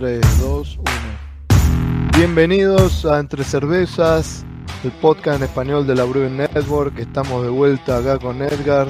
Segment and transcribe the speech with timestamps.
[0.00, 0.86] 3, 2, 1.
[2.16, 4.46] Bienvenidos a Entre Cervezas,
[4.82, 6.98] el podcast en español de la Brewing Network.
[6.98, 8.88] Estamos de vuelta acá con Edgar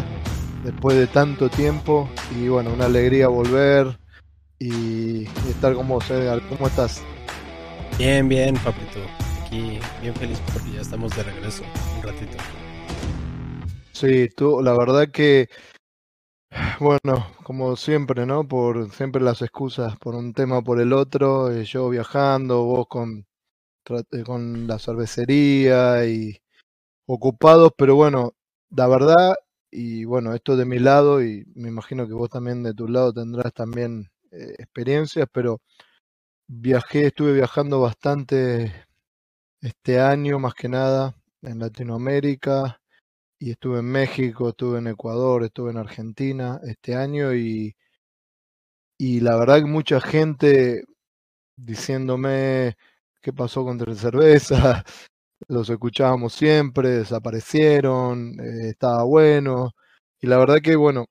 [0.63, 3.99] después de tanto tiempo y bueno, una alegría volver
[4.61, 6.41] y, estar con vos, Edgar.
[6.49, 7.03] ¿Cómo estás?
[7.99, 9.01] Bien, bien, papito.
[9.45, 11.65] Aquí bien feliz porque ya estamos de regreso
[11.97, 12.37] un ratito.
[13.91, 15.49] Sí, tú, la verdad que
[16.81, 18.47] bueno, como siempre, ¿no?
[18.47, 23.27] Por siempre las excusas por un tema por el otro, eh, yo viajando, vos con,
[24.13, 26.39] eh, con la cervecería y
[27.07, 28.35] ocupados, pero bueno,
[28.71, 29.35] la verdad,
[29.71, 33.13] y bueno, esto de mi lado, y me imagino que vos también de tu lado
[33.13, 35.61] tendrás también eh, experiencias, pero
[36.49, 38.73] viajé, estuve viajando bastante
[39.63, 42.80] este año, más que nada, en Latinoamérica,
[43.41, 47.75] y estuve en México, estuve en Ecuador, estuve en Argentina este año y,
[48.99, 50.85] y la verdad que mucha gente
[51.57, 52.77] diciéndome
[53.23, 54.85] qué pasó con Tres Cerveza,
[55.49, 59.73] los escuchábamos siempre, desaparecieron, eh, estaba bueno
[60.21, 61.07] y la verdad que bueno,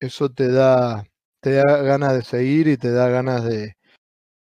[0.00, 1.04] eso te da,
[1.40, 3.76] te da ganas de seguir y te da ganas de,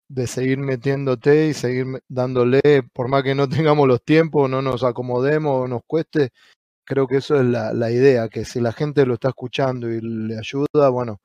[0.08, 2.62] de seguir metiéndote y seguir dándole,
[2.94, 6.30] por más que no tengamos los tiempos, no nos acomodemos, nos cueste,
[6.90, 10.00] creo que eso es la, la, idea, que si la gente lo está escuchando y
[10.00, 11.20] le ayuda, bueno,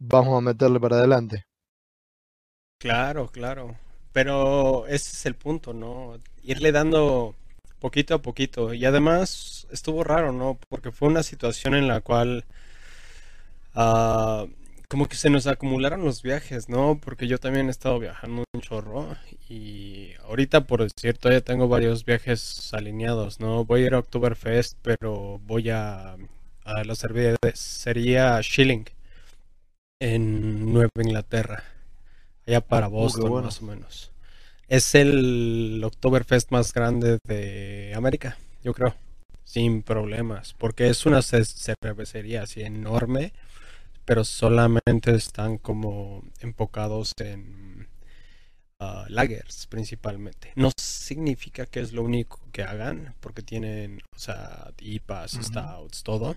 [0.00, 1.44] vamos a meterle para adelante.
[2.80, 3.76] Claro, claro.
[4.12, 6.18] Pero ese es el punto, ¿no?
[6.42, 7.36] Irle dando
[7.78, 8.74] poquito a poquito.
[8.74, 10.58] Y además estuvo raro, ¿no?
[10.68, 12.44] Porque fue una situación en la cual
[13.76, 14.48] uh,
[14.90, 16.98] como que se nos acumularon los viajes, ¿no?
[17.00, 19.16] Porque yo también he estado viajando un chorro
[19.48, 23.64] y ahorita por cierto ya tengo varios viajes alineados, ¿no?
[23.64, 26.16] Voy a ir a Oktoberfest, pero voy a,
[26.64, 28.84] a la cervecería Schilling
[30.00, 31.62] en Nueva Inglaterra,
[32.44, 34.10] allá para uh, Boston más o menos.
[34.66, 38.96] Es el Oktoberfest más grande de América, yo creo,
[39.44, 43.32] sin problemas, porque es una cervecería así enorme
[44.10, 47.86] pero solamente están como enfocados en
[48.80, 50.50] uh, lagers principalmente.
[50.56, 56.34] No significa que es lo único que hagan, porque tienen, o sea, IPAs, stouts, todo,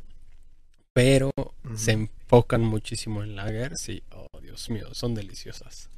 [0.94, 1.31] pero
[1.73, 5.90] se enfocan muchísimo en lagers y, oh Dios mío, son deliciosas.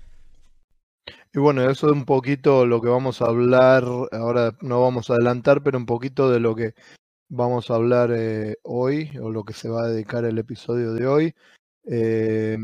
[1.34, 5.16] Y bueno, eso es un poquito lo que vamos a hablar, ahora no vamos a
[5.16, 6.74] adelantar, pero un poquito de lo que
[7.28, 11.06] vamos a hablar eh, hoy, o lo que se va a dedicar el episodio de
[11.06, 11.36] hoy.
[11.88, 12.58] Eh,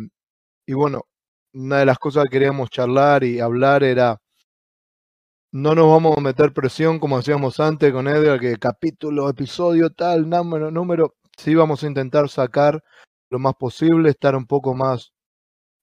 [0.65, 1.03] y bueno,
[1.53, 4.19] una de las cosas que queríamos charlar y hablar era,
[5.51, 10.29] no nos vamos a meter presión como hacíamos antes con Edgar, que capítulo, episodio, tal,
[10.29, 12.83] número, número, sí vamos a intentar sacar
[13.29, 15.13] lo más posible, estar un poco más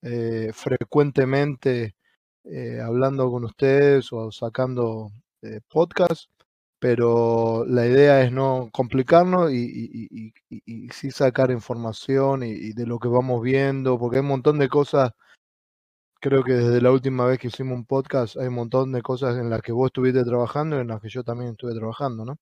[0.03, 1.97] eh, frecuentemente
[2.45, 5.11] eh, hablando con ustedes o sacando
[5.43, 6.29] eh, podcasts
[6.79, 10.33] pero la idea es no complicarnos y,
[10.93, 15.13] sí sacar información y, de lo que vamos viendo, porque hay un montón de cosas,
[16.21, 19.39] creo que desde la última vez que hicimos un podcast hay un montón de cosas
[19.39, 22.39] en las que vos estuviste trabajando y en las que yo también estuve trabajando, ¿no?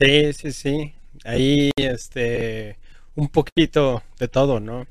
[0.00, 0.94] Sí, sí, sí.
[1.24, 2.78] Ahí, este,
[3.14, 4.86] un poquito de todo, ¿no?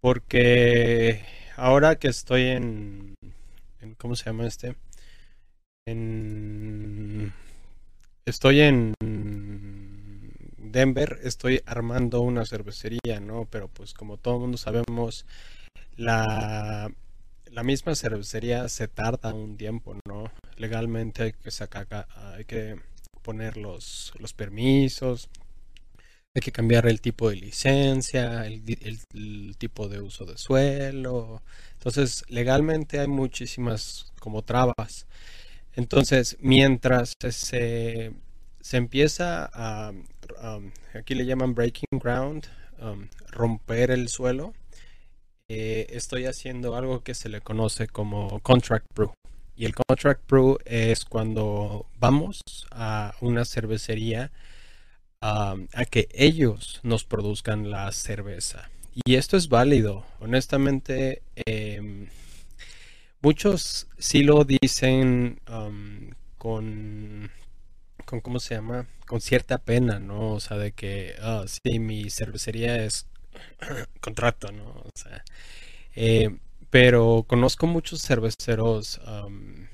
[0.00, 1.24] Porque
[1.56, 3.14] ahora que estoy en,
[3.80, 4.76] en ¿cómo se llama este?
[5.86, 7.32] En
[8.24, 8.94] estoy en
[10.58, 13.46] Denver, estoy armando una cervecería, ¿no?
[13.50, 15.26] Pero pues como todo el mundo sabemos,
[15.96, 16.90] la,
[17.50, 20.30] la misma cervecería se tarda un tiempo, ¿no?
[20.56, 22.76] Legalmente hay que sacar, hay que
[23.22, 25.28] poner los, los permisos,
[26.34, 28.62] hay que cambiar el tipo de licencia, el,
[29.12, 31.42] el, tipo de uso de suelo.
[31.72, 35.06] Entonces, legalmente hay muchísimas como trabas.
[35.74, 38.12] Entonces, mientras se,
[38.60, 39.92] se empieza a,
[40.42, 42.46] um, aquí le llaman breaking ground,
[42.80, 44.52] um, romper el suelo,
[45.48, 49.12] eh, estoy haciendo algo que se le conoce como contract brew.
[49.56, 52.40] Y el contract brew es cuando vamos
[52.70, 54.30] a una cervecería
[55.20, 58.70] um, a que ellos nos produzcan la cerveza.
[59.04, 60.04] Y esto es válido.
[60.20, 62.06] Honestamente, em,
[63.22, 67.30] Muchos sí lo dicen um, con,
[68.06, 68.86] con, ¿cómo se llama?
[69.06, 70.32] Con cierta pena, ¿no?
[70.32, 73.06] O sea, de que, ah, sí, mi cervecería es
[74.00, 74.64] contrato, ¿no?
[74.64, 75.22] O sea,
[75.94, 76.30] eh,
[76.70, 79.66] pero conozco muchos cerveceros um,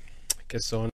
[0.47, 0.89] que son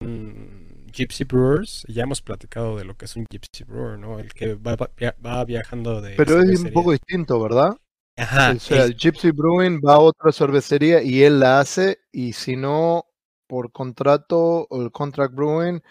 [0.92, 1.86] gypsy brewers.
[1.88, 4.20] Ya hemos platicado de lo que es un gypsy brewer, ¿no?
[4.20, 6.16] El que va, va viajando de...
[6.16, 7.78] Pero es un poco distinto, ¿verdad?
[8.22, 12.34] Ajá, o sea, el Gypsy Brewing va a otra cervecería y él la hace, y
[12.34, 13.06] si no,
[13.48, 15.82] por contrato, o el contract brewing,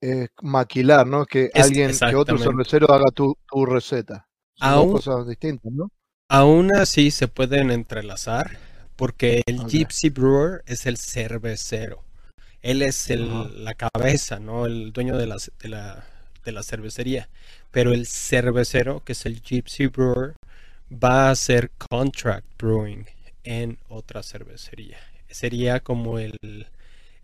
[0.00, 1.26] es maquilar, ¿no?
[1.26, 4.28] Que alguien, que otro cervecero haga tu, tu receta.
[4.54, 5.90] Son cosas distintas, ¿no?
[6.28, 8.58] Aún así se pueden entrelazar,
[8.94, 12.04] porque el Gypsy Brewer es el cervecero.
[12.60, 14.66] Él es el, la cabeza, ¿no?
[14.66, 16.04] El dueño de la, de, la,
[16.44, 17.28] de la cervecería.
[17.72, 20.34] Pero el cervecero, que es el Gypsy Brewer,
[20.92, 23.06] va a hacer contract brewing
[23.44, 24.98] en otra cervecería.
[25.28, 26.66] Sería como el,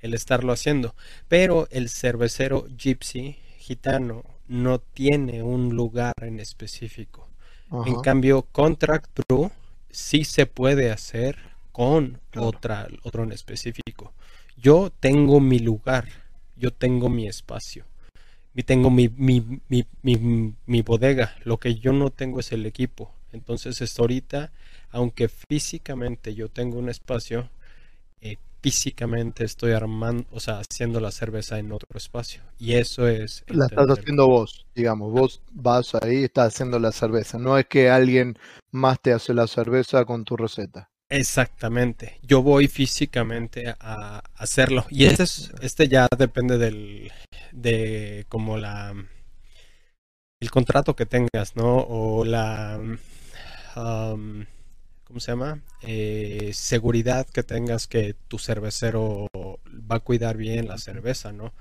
[0.00, 0.94] el estarlo haciendo.
[1.28, 7.28] Pero el cervecero Gypsy gitano no tiene un lugar en específico.
[7.84, 9.50] En cambio, contract brew
[9.90, 11.36] sí se puede hacer
[11.70, 14.12] con otra, otro en específico.
[14.56, 16.08] Yo tengo mi lugar,
[16.56, 17.84] yo tengo mi espacio,
[18.54, 21.36] y tengo mi, mi, mi, mi, bodega.
[21.44, 23.12] Lo que yo no tengo es el equipo.
[23.32, 24.52] Entonces, esto ahorita,
[24.90, 27.50] aunque físicamente yo tengo un espacio,
[28.20, 32.42] eh, físicamente estoy armando, o sea, haciendo la cerveza en otro espacio.
[32.58, 33.44] Y eso es...
[33.48, 37.38] La estás haciendo vos, digamos, vos vas ahí y estás haciendo la cerveza.
[37.38, 38.38] No es que alguien
[38.70, 40.90] más te hace la cerveza con tu receta.
[41.10, 42.19] Exactamente.
[42.22, 44.84] Yo voy físicamente a hacerlo.
[44.90, 47.10] Y este, es, este ya depende del,
[47.52, 48.94] de como la,
[50.40, 51.78] el contrato que tengas, ¿no?
[51.78, 52.78] O la,
[53.78, 54.44] um,
[55.04, 55.62] ¿cómo se llama?
[55.82, 59.26] Eh, seguridad que tengas que tu cervecero
[59.90, 61.52] va a cuidar bien la cerveza, ¿no?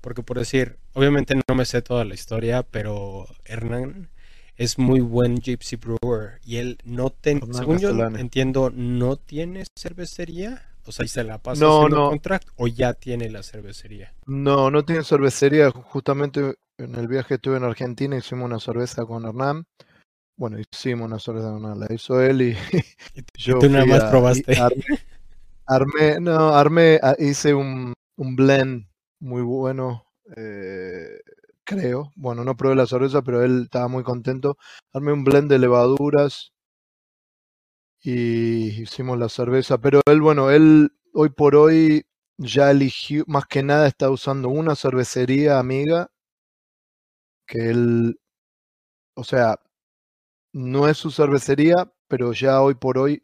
[0.00, 4.10] Porque por decir, obviamente no me sé toda la historia, pero Hernán
[4.56, 10.70] es muy buen Gypsy Brewer y él no tiene, según yo entiendo, no tiene cervecería.
[10.88, 14.14] O sea, y se la pasa no, haciendo contract o ya tiene la cervecería.
[14.24, 15.70] No, no tiene cervecería.
[15.72, 19.66] Justamente en el viaje que estuve en Argentina hicimos una cerveza con Hernán.
[20.36, 21.80] Bueno, hicimos una cerveza con Hernán.
[21.80, 22.56] La hizo él y,
[23.38, 23.58] yo.
[23.58, 24.56] tú nada más probaste.
[25.66, 28.86] Armé, no, armé, ah, hice un, un blend
[29.18, 30.04] muy bueno.
[30.36, 31.20] Eh,
[31.64, 32.12] creo.
[32.16, 34.58] Bueno, no probé la cerveza, pero él estaba muy contento.
[34.92, 36.52] Armé un blend de levaduras
[38.02, 39.78] y hicimos la cerveza.
[39.78, 42.06] Pero él, bueno, él hoy por hoy
[42.38, 46.10] ya eligió, más que nada está usando una cervecería amiga
[47.46, 48.20] que él,
[49.14, 49.58] o sea,
[50.56, 53.22] no es su cervecería, pero ya hoy por hoy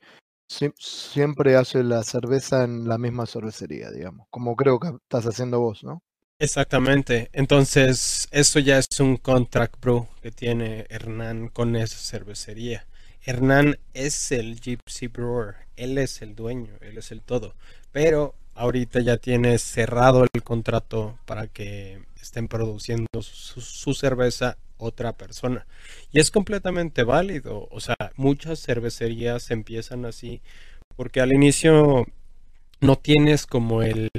[0.76, 5.82] siempre hace la cerveza en la misma cervecería, digamos, como creo que estás haciendo vos,
[5.82, 6.02] ¿no?
[6.38, 7.30] Exactamente.
[7.32, 12.86] Entonces, eso ya es un contract bro que tiene Hernán con esa cervecería.
[13.24, 17.54] Hernán es el Gypsy Brewer, él es el dueño, él es el todo.
[17.92, 25.66] Pero ahorita ya tiene cerrado el contrato para que estén produciendo su, cerveza otra persona.
[26.12, 27.68] Y es completamente válido.
[27.70, 30.40] O sea, muchas cervecerías empiezan así
[30.96, 32.06] porque al inicio
[32.80, 34.10] no tienes como el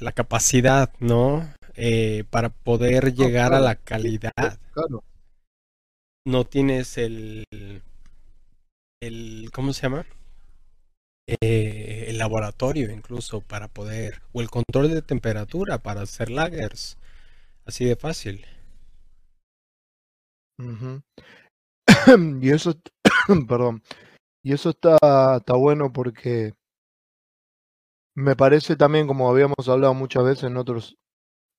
[0.00, 1.52] la capacidad, ¿no?
[1.74, 4.58] Eh, para poder llegar a la calidad.
[6.24, 7.44] No tienes el,
[9.00, 10.06] el, ¿cómo se llama?
[11.26, 16.96] Eh, el laboratorio incluso para poder, o el control de temperatura para hacer lagers,
[17.68, 18.44] así de fácil.
[22.42, 22.74] y eso,
[23.48, 23.82] perdón,
[24.42, 24.96] y eso está,
[25.36, 26.54] está bueno porque
[28.16, 30.96] me parece también, como habíamos hablado muchas veces en otros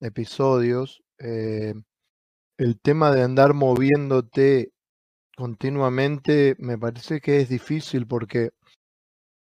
[0.02, 1.76] episodios, eh,
[2.58, 4.72] el tema de andar moviéndote
[5.38, 8.50] continuamente me parece que es difícil porque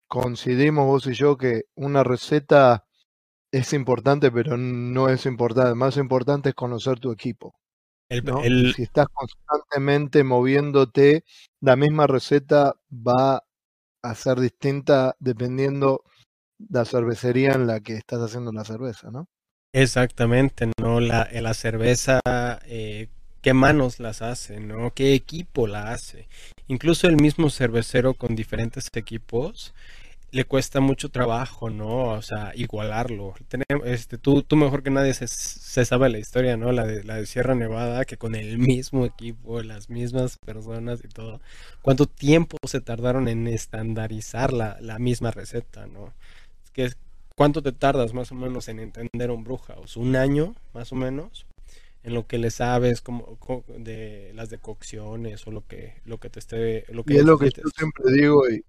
[0.10, 2.87] coincidimos vos y yo que una receta
[3.51, 5.75] es importante, pero no es importante.
[5.75, 7.56] Más importante es conocer tu equipo.
[8.10, 11.24] Si estás constantemente moviéndote,
[11.62, 13.44] la misma receta va
[14.01, 16.04] a ser distinta dependiendo
[16.70, 19.27] la cervecería en la que estás haciendo la cerveza, ¿no?
[19.74, 21.01] Exactamente, ¿no?
[21.01, 22.22] La, la cerveza,
[22.66, 23.10] eh,
[23.42, 24.94] qué manos las hace, ¿no?
[24.94, 26.30] ¿Qué equipo la hace?
[26.68, 29.74] Incluso el mismo cervecero con diferentes equipos
[30.31, 32.10] le cuesta mucho trabajo, ¿no?
[32.10, 33.34] O sea, igualarlo.
[33.86, 36.72] este, tú, tú mejor que nadie se, se, sabe la historia, ¿no?
[36.72, 41.07] La de, la de Sierra Nevada, que con el mismo equipo, las mismas personas y
[41.07, 41.39] todo.
[41.81, 46.13] ¿Cuánto tiempo se tardaron en estandarizar la, la misma receta, ¿no?
[47.36, 49.75] ¿Cuánto te tardas más o menos en entender un bruja?
[49.96, 51.46] ¿Un año más o menos?
[52.03, 56.39] En lo que le sabes como, de las decocciones o lo que, lo que te
[56.39, 56.86] esté...
[56.89, 58.63] Lo que y es lo que yo siempre digo y,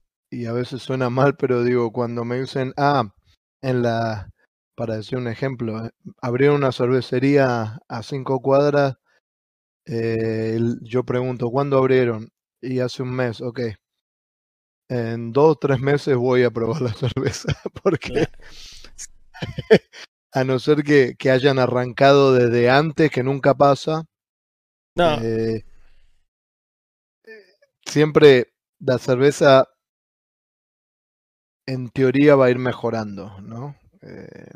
[0.46, 3.14] a veces suena mal, pero digo, cuando me dicen, ah,
[3.62, 4.30] en la,
[4.76, 8.96] para decir un ejemplo, eh, abrir una cervecería a cinco cuadras
[9.90, 12.30] eh, yo pregunto, ¿cuándo abrieron?
[12.60, 13.60] Y hace un mes, ok.
[14.90, 18.26] En dos o tres meses voy a probar la cerveza, porque
[20.32, 24.04] a no ser que, que, hayan arrancado desde antes, que nunca pasa.
[24.94, 25.18] No.
[25.22, 25.64] Eh,
[27.86, 29.68] siempre la cerveza
[31.68, 33.76] en teoría va a ir mejorando, ¿no?
[34.00, 34.50] Eh,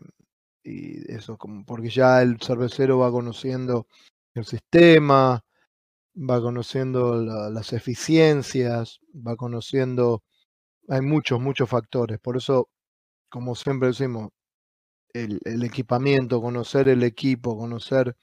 [0.65, 3.87] y eso, como porque ya el cervecero va conociendo
[4.35, 5.45] el sistema,
[6.17, 7.17] va conociendo
[7.51, 10.23] las eficiencias, va conociendo,
[10.89, 12.19] hay muchos, muchos factores.
[12.19, 12.71] Por eso,
[13.31, 14.31] como siempre decimos,
[15.13, 18.17] el, el equipamiento, conocer el equipo, conocer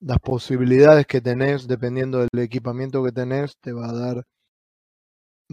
[0.00, 4.26] las posibilidades que tenés, dependiendo del equipamiento que tenés, te va a dar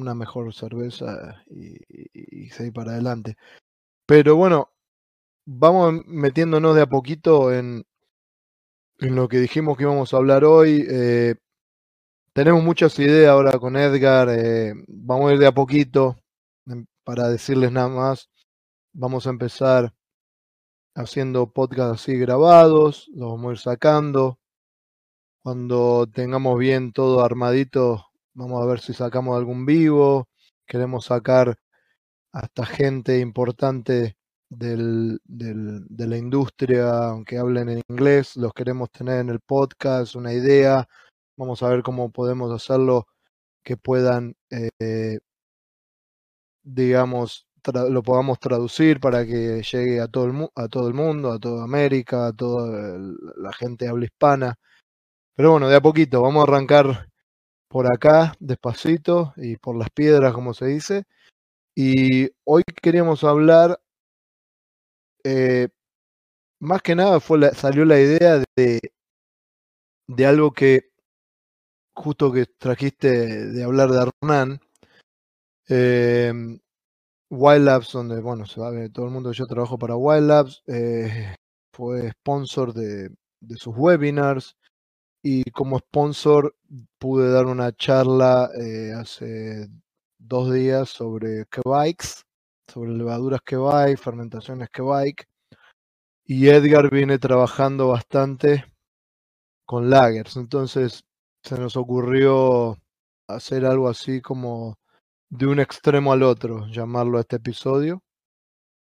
[0.02, 1.78] una mejor cerveza y,
[2.14, 3.38] y, seguir para adelante.
[4.06, 4.72] Pero bueno,
[5.46, 7.86] vamos metiéndonos de a poquito en,
[9.00, 10.86] en lo que dijimos que íbamos a hablar hoy.
[10.90, 11.36] Eh,
[12.34, 14.30] tenemos muchas ideas ahora con Edgar.
[14.30, 16.18] Eh, vamos a ir de a poquito
[17.04, 18.30] para decirles nada más.
[18.94, 19.94] Vamos a empezar
[20.96, 24.40] haciendo podcasts así grabados, los vamos a ir sacando.
[25.44, 30.28] Cuando tengamos bien todo armadito, vamos a ver si sacamos algún vivo.
[30.66, 31.58] Queremos sacar
[32.32, 34.18] hasta gente importante
[34.50, 40.88] de la industria, aunque hablen en inglés, los queremos tener en el podcast, una idea.
[41.38, 43.08] Vamos a ver cómo podemos hacerlo
[43.64, 45.20] que puedan, eh,
[46.64, 47.48] digamos,
[47.90, 51.64] lo podamos traducir para que llegue a todo, el a todo el mundo, a toda
[51.64, 52.98] América, a toda
[53.38, 54.56] la gente habla hispana.
[55.36, 57.11] Pero bueno, de a poquito, vamos a arrancar
[57.72, 61.06] por acá, despacito, y por las piedras, como se dice.
[61.76, 63.82] Y hoy queríamos hablar,
[65.24, 65.70] eh,
[66.60, 68.82] más que nada fue salió la idea de,
[70.08, 70.92] de algo que
[71.96, 73.10] justo que trajiste
[73.48, 74.60] de hablar de Hernán,
[75.70, 76.34] eh,
[77.30, 81.36] Wild Labs, donde, bueno, sabe todo el mundo, yo trabajo para Wild Labs, eh,
[81.74, 83.10] fue sponsor de,
[83.40, 84.58] de, sus webinars
[85.24, 86.56] y como sponsor
[86.98, 89.68] pude dar una charla eh, hace
[90.18, 92.24] dos días sobre Kebikes,
[92.68, 95.26] sobre levaduras Kebike, fermentaciones Kebike,
[96.26, 98.66] y Edgar viene trabajando bastante
[99.66, 101.04] con lagers, entonces
[101.44, 102.78] se nos ocurrió
[103.28, 104.78] hacer algo así como
[105.30, 108.02] de un extremo al otro, llamarlo a este episodio,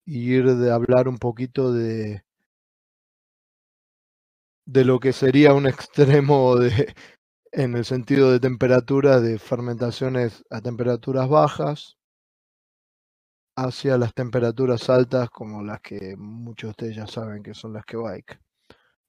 [0.05, 2.22] y ir de hablar un poquito de,
[4.65, 6.93] de lo que sería un extremo de,
[7.51, 11.97] en el sentido de temperatura de fermentaciones a temperaturas bajas
[13.55, 17.85] hacia las temperaturas altas como las que muchos de ustedes ya saben que son las
[17.85, 18.39] que bike.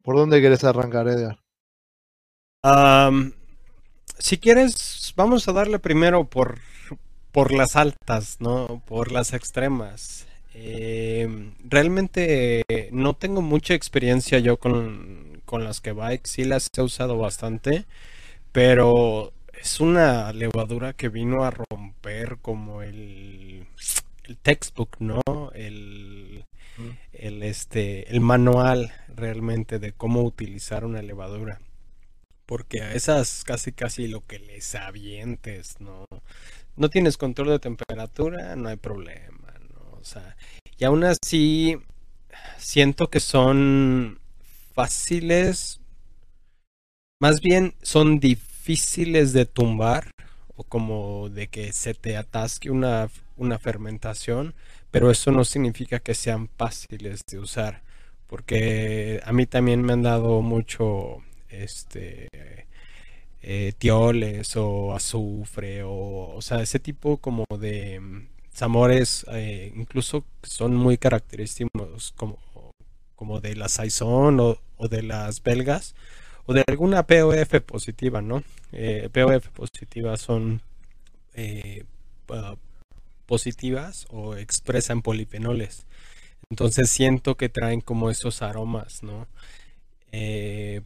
[0.02, 1.38] ¿Por dónde querés arrancar, Edgar?
[4.18, 6.58] si quieres, vamos a darle primero por
[7.34, 8.80] por las altas, ¿no?
[8.86, 10.24] Por las extremas.
[10.54, 16.82] Eh, realmente no tengo mucha experiencia yo con, con las que bike, sí las he
[16.82, 17.86] usado bastante,
[18.52, 23.66] pero es una levadura que vino a romper como el,
[24.24, 25.20] el textbook, ¿no?
[25.54, 26.44] El,
[27.12, 31.60] el, este, el manual realmente de cómo utilizar una levadura.
[32.46, 36.04] Porque a esas casi casi lo que les avientes, ¿no?
[36.76, 39.98] no tienes control de temperatura, no hay problema, ¿no?
[39.98, 40.36] O sea,
[40.78, 41.76] y aún así
[42.58, 44.20] siento que son
[44.74, 45.80] fáciles,
[47.20, 50.10] más bien son difíciles de tumbar
[50.56, 54.54] o como de que se te atasque una, una fermentación,
[54.90, 57.82] pero eso no significa que sean fáciles de usar,
[58.26, 62.28] porque a mí también me han dado mucho este
[63.42, 70.24] eh, tioles o azufre o, o sea, ese tipo como de mm, sabores eh, incluso
[70.42, 72.38] son muy característicos como,
[73.16, 75.94] como de la Saison o, de las belgas
[76.46, 78.42] o de alguna POF positiva, ¿no?
[78.72, 80.60] Eh, POF positivas son
[83.26, 85.86] positivas o expresan polifenoles.
[86.50, 89.26] Entonces siento que traen como esos aromas, ¿no?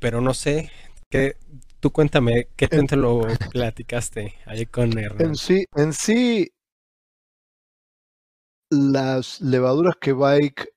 [0.00, 0.70] pero no sé,
[1.10, 1.36] ¿qué,
[1.80, 3.20] Tú cuéntame, ¿qué te lo
[3.52, 5.28] platicaste ahí con Hernán?
[5.28, 6.50] En sí, en sí,
[8.68, 10.70] las levaduras que Bike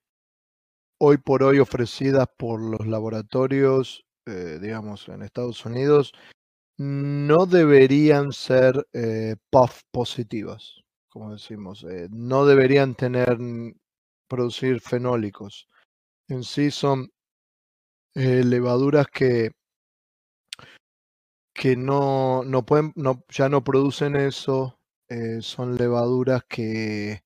[1.04, 6.14] hoy por hoy ofrecidas por los laboratorios, eh, digamos, en Estados Unidos,
[6.78, 11.84] no deberían ser eh, puff positivas, como decimos.
[11.90, 13.36] Eh, no deberían tener,
[14.28, 15.68] producir fenólicos.
[16.28, 17.10] En sí son
[18.14, 19.52] levaduras que
[21.54, 24.80] que no, no pueden, no, ya no producen eso,
[25.10, 27.24] eh, son levaduras que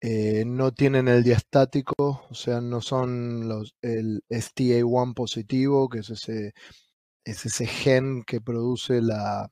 [0.00, 1.94] eh, no tienen el diastático,
[2.28, 6.54] o sea, no son los, el STA1 positivo, que es ese,
[7.24, 9.50] es ese gen que produce la,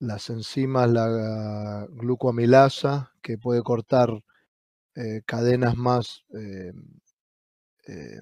[0.00, 4.10] las enzimas, la glucoamilasa, que puede cortar
[4.94, 6.72] eh, cadenas más, eh,
[7.86, 8.20] eh,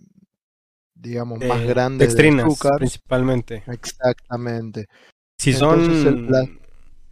[0.95, 2.77] digamos, más grandes de azúcar.
[2.79, 3.65] principalmente.
[3.67, 4.87] Exactamente.
[5.39, 6.29] Si son,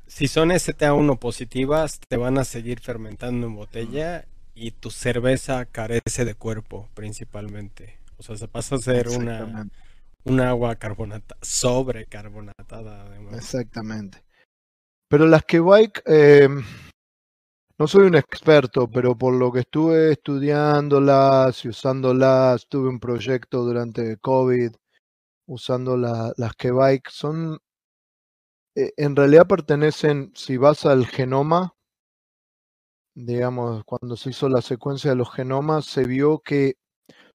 [0.09, 6.25] si son STA1 positivas, te van a seguir fermentando en botella y tu cerveza carece
[6.25, 7.99] de cuerpo principalmente.
[8.17, 9.69] O sea, se pasa a ser una,
[10.25, 13.35] un agua carbonatada, sobrecarbonatada además.
[13.37, 14.25] Exactamente.
[15.09, 16.49] Pero las que bike, eh,
[17.79, 23.63] no soy un experto, pero por lo que estuve estudiándolas y usándolas, tuve un proyecto
[23.63, 24.73] durante COVID
[25.47, 27.59] usando las que bike, son,
[28.97, 31.75] en realidad pertenecen, si vas al genoma,
[33.15, 36.77] digamos, cuando se hizo la secuencia de los genomas, se vio que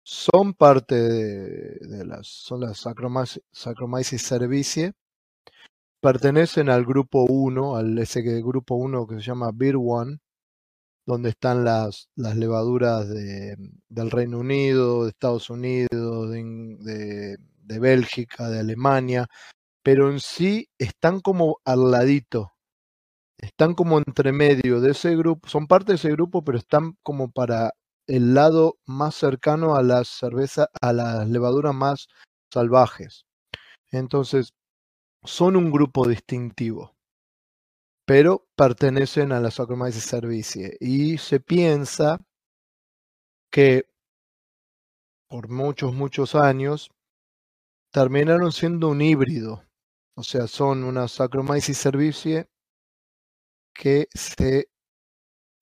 [0.03, 4.93] son parte de, las, son las Saccharomyces cerevisiae,
[6.01, 10.19] pertenecen al grupo 1, al ese grupo 1 que se llama BIR1,
[11.05, 13.57] donde están las, las levaduras de,
[13.89, 19.27] del Reino Unido, de Estados Unidos, de, de, Bélgica, de Alemania,
[19.83, 22.53] pero en sí están como al ladito,
[23.37, 27.31] están como entre medio de ese grupo, son parte de ese grupo, pero están como
[27.31, 27.73] para
[28.07, 32.07] el lado más cercano a las cervezas, a las levaduras más
[32.51, 33.25] salvajes.
[33.91, 34.53] Entonces,
[35.23, 36.95] son un grupo distintivo,
[38.05, 42.19] pero pertenecen a la Saccharomyces cerevisiae y se piensa
[43.51, 43.85] que
[45.29, 46.91] por muchos, muchos años
[47.91, 49.63] terminaron siendo un híbrido,
[50.15, 52.47] o sea, son una Saccharomyces cerevisiae
[53.73, 54.69] que se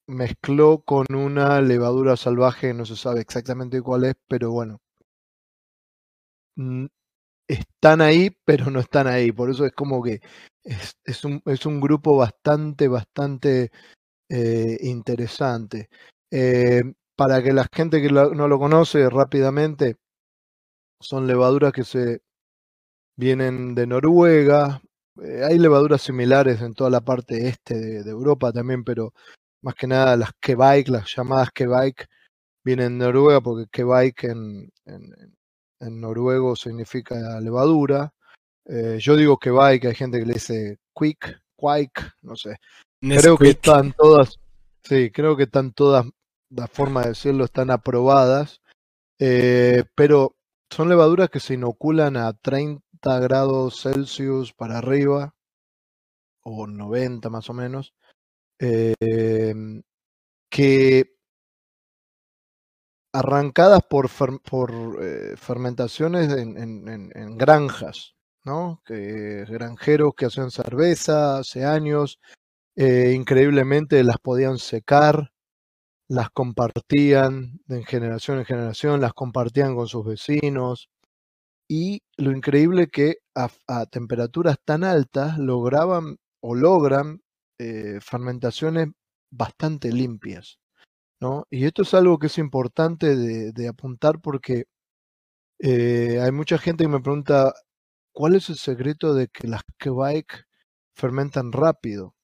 [0.08, 4.80] mezcló con una levadura salvaje, no se sabe exactamente cuál es, pero bueno,
[7.48, 9.32] están ahí, pero no están ahí.
[9.32, 10.22] Por eso es como que
[10.64, 13.72] es, es, un, es un, grupo bastante, bastante
[14.30, 15.90] eh, interesante.
[16.32, 16.84] Eh,
[17.16, 19.98] para que la gente que no lo conoce rápidamente,
[21.00, 22.22] son levaduras que se
[23.16, 24.82] vienen de Noruega.
[25.22, 29.14] Eh, hay levaduras similares en toda la parte este de, de, Europa también, pero
[29.62, 32.06] más que nada las Kebike, las llamadas Kebike,
[32.64, 35.36] vienen de Noruega porque Kebike en, en,
[35.82, 38.14] en noruego significa levadura.
[38.66, 42.36] Eh, yo digo que va y que hay gente que le dice quick, quake, no
[42.36, 42.58] sé.
[43.02, 44.40] creo que están todas,
[44.84, 46.06] sí, creo que están todas,
[46.50, 48.62] la forma de decirlo, están aprobadas,
[49.20, 50.36] eh, pero
[50.70, 55.34] son levaduras que se inoculan a 30 grados Celsius para arriba,
[56.44, 57.94] o 90 más o menos,
[58.60, 58.94] eh,
[60.50, 61.16] que
[63.14, 64.10] arrancadas por,
[64.42, 68.82] por eh, fermentaciones en, en, en, granjas, ¿no?
[68.86, 72.20] Que, granjeros que hacían cerveza hace años,
[72.76, 75.32] eh, increíblemente las podían secar,
[76.08, 80.90] las compartían de generación en generación, las compartían con sus vecinos.
[81.74, 87.22] Y lo increíble que a, temperaturas tan altas lograban o logran
[87.60, 88.90] eh, fermentaciones
[89.32, 90.60] bastante limpias.
[91.22, 91.46] ¿no?
[91.50, 94.66] Y esto es algo que es importante de, apuntar porque
[95.60, 97.54] eh, hay mucha gente que me pregunta,
[98.12, 100.46] ¿cuál es el secreto de que las Quebec
[100.94, 102.16] fermentan rápido?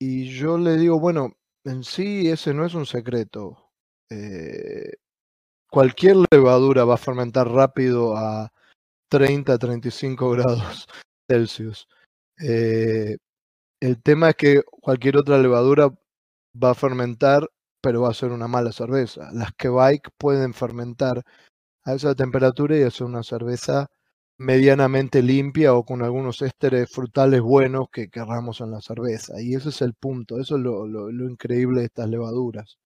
[0.00, 1.34] Y yo le digo, bueno,
[1.64, 3.70] en sí ese no es un secreto.
[4.10, 4.90] Eh,
[5.70, 8.52] cualquier levadura va a fermentar rápido a
[9.10, 10.86] 30, 35 grados
[11.30, 11.86] Celsius.
[12.40, 13.16] Eh,
[13.80, 15.88] el tema es que cualquier otra levadura
[16.54, 17.48] va a fermentar
[17.80, 19.30] pero va a ser una mala cerveza.
[19.32, 21.22] Las que bike pueden fermentar
[21.84, 23.88] a esa temperatura y hacer una cerveza
[24.38, 29.40] medianamente limpia o con algunos ésteres frutales buenos que querramos en la cerveza.
[29.40, 32.78] Y ese es el punto, eso es lo, lo, increíble de estas levaduras.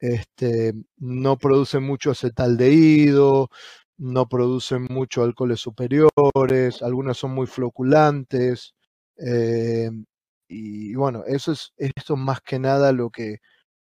[0.00, 3.50] Este, no producen mucho acetaldehído,
[3.98, 8.74] no producen mucho alcoholes superiores, algunas son muy floculantes.
[9.18, 9.90] Eh,
[10.48, 13.38] y bueno, eso es esto más que nada lo que,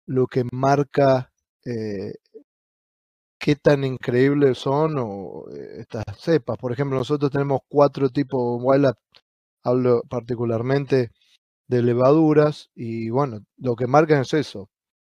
[0.07, 1.33] lo que marca
[1.65, 2.15] eh,
[3.41, 6.57] qué tan increíbles son o, eh, estas cepas.
[6.59, 8.93] Por ejemplo, nosotros tenemos cuatro tipos, Wild
[9.65, 11.13] hablo particularmente
[11.69, 14.71] de levaduras y bueno, lo que marcan es eso,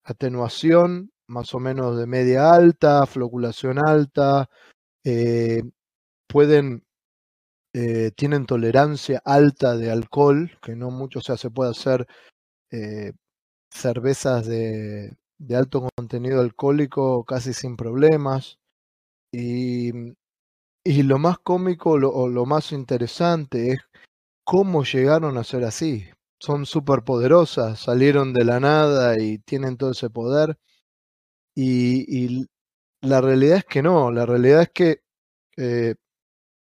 [0.06, 4.48] atenuación más o menos de media alta, floculación alta,
[5.04, 5.62] eh,
[6.28, 6.86] pueden
[7.78, 12.06] eh, tienen tolerancia alta de alcohol, que no mucho, o sea, se puede hacer
[12.70, 13.12] eh,
[13.70, 18.58] cervezas de, de, alto contenido alcohólico casi sin problemas.
[19.32, 19.92] Y,
[20.84, 23.80] lo más cómico o lo más interesante es
[24.44, 26.06] cómo llegaron a ser así.
[26.40, 30.58] Son súper poderosas, salieron de la nada y tienen todo ese poder.
[31.54, 32.46] Y,
[33.02, 35.02] la realidad es que no, la realidad es que
[35.56, 35.94] eh,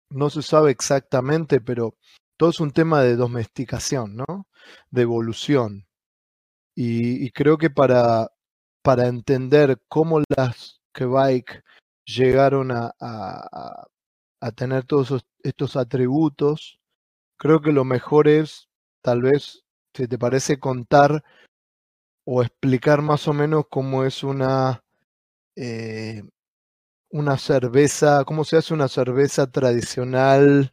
[0.10, 1.96] no se sabe exactamente, pero
[2.38, 4.48] todo es un tema de domesticación, ¿no?
[4.92, 5.88] De evolución.
[6.76, 8.32] Y, y creo que para,
[8.84, 11.64] para entender cómo las Quebec
[12.06, 13.88] llegaron a, a,
[14.42, 16.80] a tener todos estos atributos,
[17.38, 18.70] creo que lo mejor es,
[19.02, 19.64] tal vez,
[19.96, 21.24] si te parece, contar
[22.26, 24.84] o explicar más o menos cómo es una,
[25.56, 26.24] eh,
[27.12, 30.72] una cerveza, cómo se hace una cerveza tradicional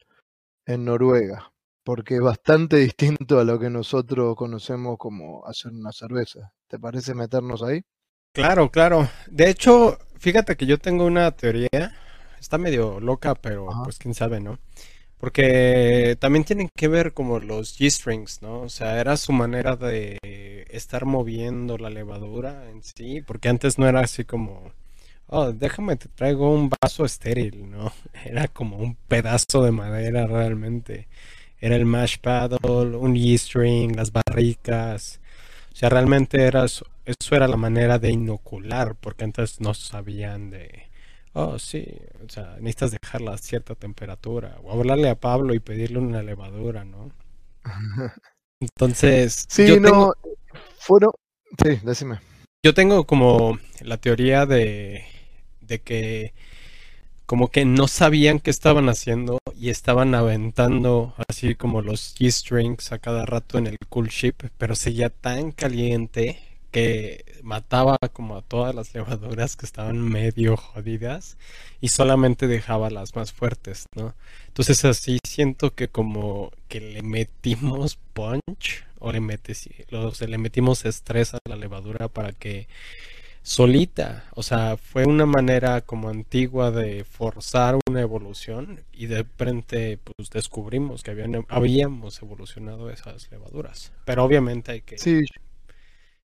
[0.67, 1.53] en Noruega,
[1.85, 6.53] porque es bastante distinto a lo que nosotros conocemos como hacer una cerveza.
[6.69, 7.83] ¿Te parece meternos ahí?
[8.33, 9.09] Claro, claro.
[9.31, 11.95] De hecho, fíjate que yo tengo una teoría,
[12.39, 13.85] está medio loca, pero Ajá.
[13.85, 14.59] pues quién sabe, ¿no?
[15.19, 18.61] Porque también tienen que ver como los G-strings, ¿no?
[18.61, 20.19] O sea, era su manera de
[20.71, 24.73] estar moviendo la levadura en sí, porque antes no era así como,
[25.29, 27.93] oh, déjame te traigo un vaso estéril, ¿no?
[28.25, 31.09] Era como un pedazo de madera realmente.
[31.61, 35.21] Era el mash paddle, un G-string, las barricas.
[35.73, 36.87] O sea, realmente era eso,
[37.31, 40.88] era la manera de inocular, porque antes no sabían de
[41.39, 41.87] oh, sí,
[42.25, 46.85] o sea, necesitas dejarla a cierta temperatura, o hablarle a Pablo y pedirle una levadura,
[46.85, 47.11] ¿no?
[48.61, 50.15] Entonces, sí, yo no, tengo...
[50.79, 51.13] fueron,
[51.63, 52.21] sí, decime.
[52.65, 55.05] Yo tengo como la teoría de,
[55.61, 56.35] de que
[57.25, 62.99] como que no sabían qué estaban haciendo y estaban aventando así como los G-strings a
[62.99, 68.75] cada rato en el cool ship, pero seguía tan caliente que mataba como a todas
[68.75, 71.39] las levaduras que estaban medio jodidas
[71.81, 74.15] y solamente dejaba las más fuertes, ¿no?
[74.49, 79.69] Entonces así siento que como que le metimos punch o le, metes,
[80.13, 82.69] sea, le metimos estrés a la levadura para que
[83.43, 89.99] solita, o sea, fue una manera como antigua de forzar una evolución y de frente
[89.99, 94.99] pues descubrimos que habían, habíamos evolucionado esas levaduras, pero obviamente hay que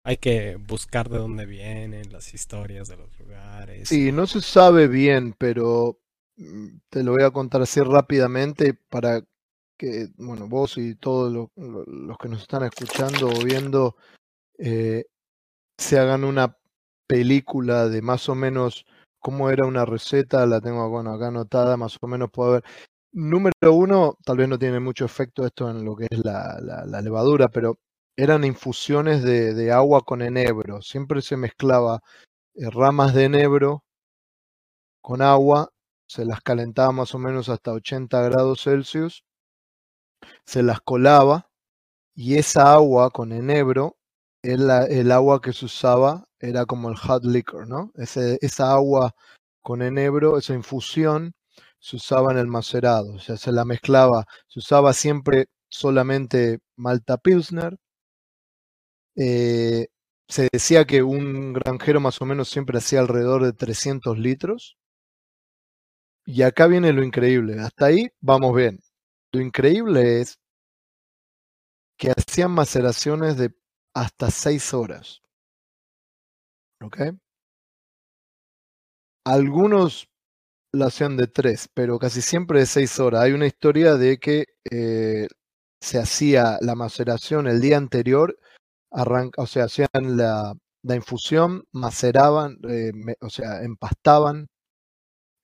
[0.04, 3.88] hay que buscar de dónde vienen las historias de los lugares.
[3.88, 5.98] Sí, no se sabe bien, pero
[6.36, 9.22] mm, te lo voy a contar así rápidamente para
[9.78, 13.96] que, bueno, vos y todos lo, lo, los que nos están escuchando o viendo
[14.58, 15.06] eh,
[15.78, 16.56] se hagan una
[17.06, 18.84] película de más o menos
[19.20, 22.64] cómo era una receta, la tengo bueno, acá anotada, más o menos puedo ver.
[23.12, 26.84] Número uno, tal vez no tiene mucho efecto esto en lo que es la, la,
[26.84, 27.78] la levadura, pero
[28.16, 30.82] eran infusiones de, agua con enebro.
[30.82, 32.02] Siempre se mezclaba
[32.54, 33.84] eh, ramas de enebro
[35.00, 35.70] con agua,
[36.06, 39.24] se las calentaba más o menos hasta 80 grados Celsius,
[40.46, 41.50] se las colaba
[42.14, 43.96] y esa agua con enebro,
[44.42, 47.92] el, el agua que se usaba era como el hot liquor, ¿no?
[47.96, 49.14] Esa agua
[49.62, 51.34] con enebro, esa infusión,
[51.80, 57.18] se usaba en el macerado, o sea, se la mezclaba, se usaba siempre solamente Malta
[57.18, 57.78] Pilsner,
[59.16, 59.88] eh,
[60.28, 64.76] se decía que un granjero más o menos siempre hacía alrededor de 300 litros.
[66.26, 67.60] Y acá viene lo increíble.
[67.60, 68.80] Hasta ahí vamos bien.
[69.32, 70.38] Lo increíble es
[71.98, 73.52] que hacían maceraciones de
[73.94, 75.22] hasta 6 horas.
[76.80, 76.98] ¿Ok?
[79.26, 80.08] Algunos
[80.72, 83.22] lo hacían de 3, pero casi siempre de 6 horas.
[83.22, 85.28] Hay una historia de que eh,
[85.80, 88.38] se hacía la maceración el día anterior
[88.94, 94.48] arranca, o sea, hacían la, la infusión, maceraban, eh, o sea, empastaban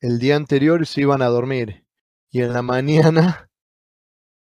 [0.01, 1.85] el día anterior y se iban a dormir.
[2.31, 3.49] Y en la mañana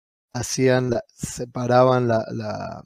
[0.35, 2.85] hacían, la, separaban la, la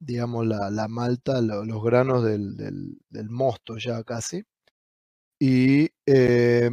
[0.00, 4.44] digamos, la, la malta, lo, los granos del, del, del, mosto ya casi.
[5.40, 6.70] Y eh,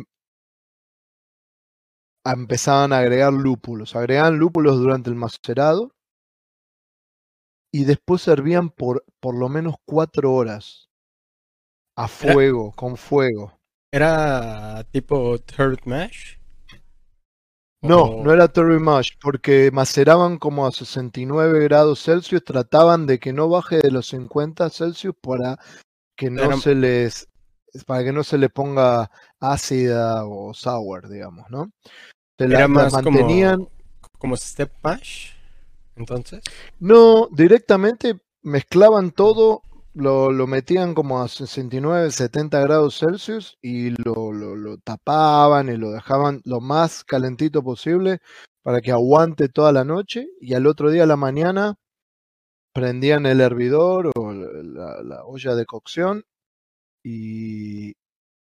[2.25, 3.95] empezaban a agregar lúpulos.
[3.95, 5.91] Agregaban lúpulos durante el macerado
[7.71, 10.89] y después servían por por lo menos cuatro horas
[11.95, 13.59] a fuego, era, con fuego.
[13.91, 16.37] ¿Era tipo third mash?
[17.81, 18.23] No, o...
[18.23, 23.49] no era third mash, porque maceraban como a 69 grados Celsius, trataban de que no
[23.49, 25.59] baje de los 50 Celsius para
[26.15, 26.57] que no era...
[26.57, 27.27] se les
[27.85, 31.71] para que no se le ponga ácida o sour, digamos, ¿no?
[32.35, 33.57] Te Era más mantenían...
[33.57, 33.71] como,
[34.17, 35.33] como step mash,
[36.79, 44.31] No, directamente mezclaban todo, lo, lo, metían como a 69, 70 grados Celsius y lo,
[44.31, 48.19] lo, tapaban y lo dejaban lo más calentito posible
[48.61, 51.75] para que aguante toda la noche y al otro día a la mañana
[52.73, 56.23] prendían el hervidor o la, olla de cocción
[57.03, 57.93] y,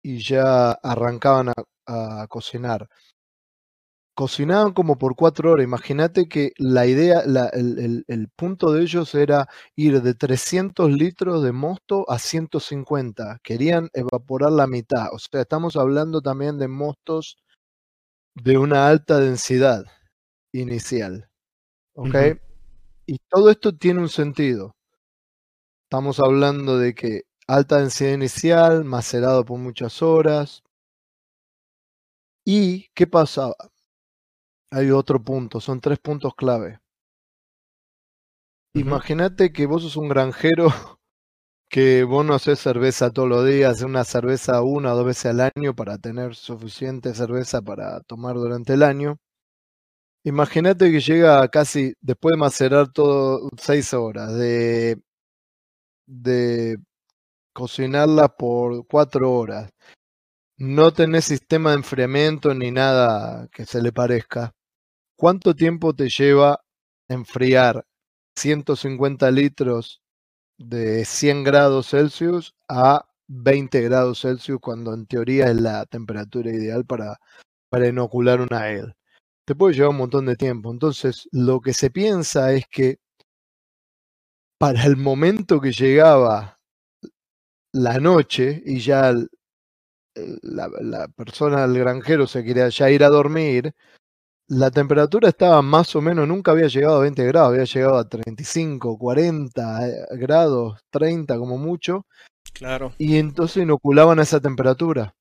[0.03, 1.49] y ya arrancaban
[1.87, 2.89] a, cocinar.
[4.15, 5.65] Cocinaban como por cuatro horas.
[5.65, 11.51] Imagínate que la idea, el, el, punto de ellos era ir de 300 litros de
[11.51, 13.39] mosto a 150.
[13.43, 15.07] Querían evaporar la mitad.
[15.11, 17.37] O sea, estamos hablando también de mostos
[18.35, 19.85] de una alta densidad
[20.53, 21.29] inicial.
[21.95, 22.15] ¿Ok?
[23.05, 24.75] Y todo esto tiene un sentido.
[25.83, 30.63] Estamos hablando de que alta densidad inicial, macerado por muchas horas.
[32.45, 33.55] ¿Y qué pasaba?
[34.75, 36.81] Hay otro punto, son tres puntos clave.
[38.75, 40.67] Imagínate que vos sos un granjero
[41.69, 45.27] que vos no haces cerveza todos los días, haces una cerveza una o dos veces
[45.27, 49.17] al año para tener suficiente cerveza para tomar durante el año.
[50.25, 54.97] Imagínate que llega casi, después de macerar todo, seis horas, de,
[56.07, 56.77] de
[57.53, 59.71] cocinarla por cuatro horas,
[60.57, 64.54] no tenés sistema de enfriamiento ni nada que se le parezca.
[65.17, 66.61] ¿Cuánto tiempo te lleva
[67.07, 67.85] enfriar
[68.35, 70.01] 150 litros
[70.57, 76.85] de 100 grados Celsius a 20 grados Celsius cuando en teoría es la temperatura ideal
[76.85, 77.19] para,
[77.69, 78.95] para inocular una ale?
[79.45, 80.71] te puede llevar un montón de tiempo.
[80.71, 82.99] Entonces, lo que se piensa es que
[84.57, 86.59] para el momento que llegaba
[87.71, 89.13] la noche y ya
[90.15, 93.75] la, persona, el granjero se quería ya ir a dormir,
[94.47, 98.07] la temperatura estaba más o menos, nunca había llegado a 20 grados, había llegado a
[98.07, 102.05] 35, 40 eh, grados, 30 como mucho.
[102.53, 102.93] Claro.
[102.97, 105.15] Y entonces inoculaban a esa temperatura.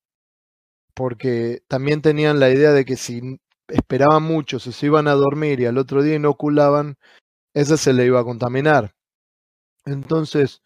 [0.94, 5.58] Porque también tenían la idea de que si esperaban mucho, si se iban a dormir
[5.60, 6.96] y al otro día inoculaban,
[7.54, 8.94] esa se le iba a contaminar.
[9.86, 10.62] Entonces,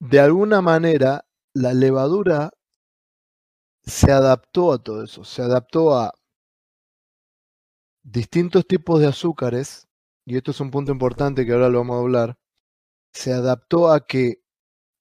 [0.00, 2.50] de alguna manera, la levadura
[3.84, 6.12] se adaptó a todo eso, se adaptó a
[8.06, 9.88] distintos tipos de azúcares,
[10.24, 12.38] y esto es un punto importante que ahora lo vamos a hablar,
[13.12, 14.42] se adaptó a que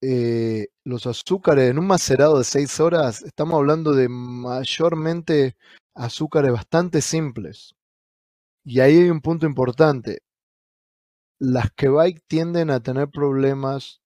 [0.01, 5.55] eh, los azúcares en un macerado de 6 horas, estamos hablando de mayormente
[5.95, 7.75] azúcares bastante simples.
[8.63, 10.23] Y ahí hay un punto importante.
[11.39, 14.01] Las Kebike tienden a tener problemas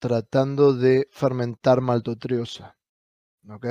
[0.00, 2.78] tratando de fermentar maltotriosa.
[3.48, 3.66] ¿Ok?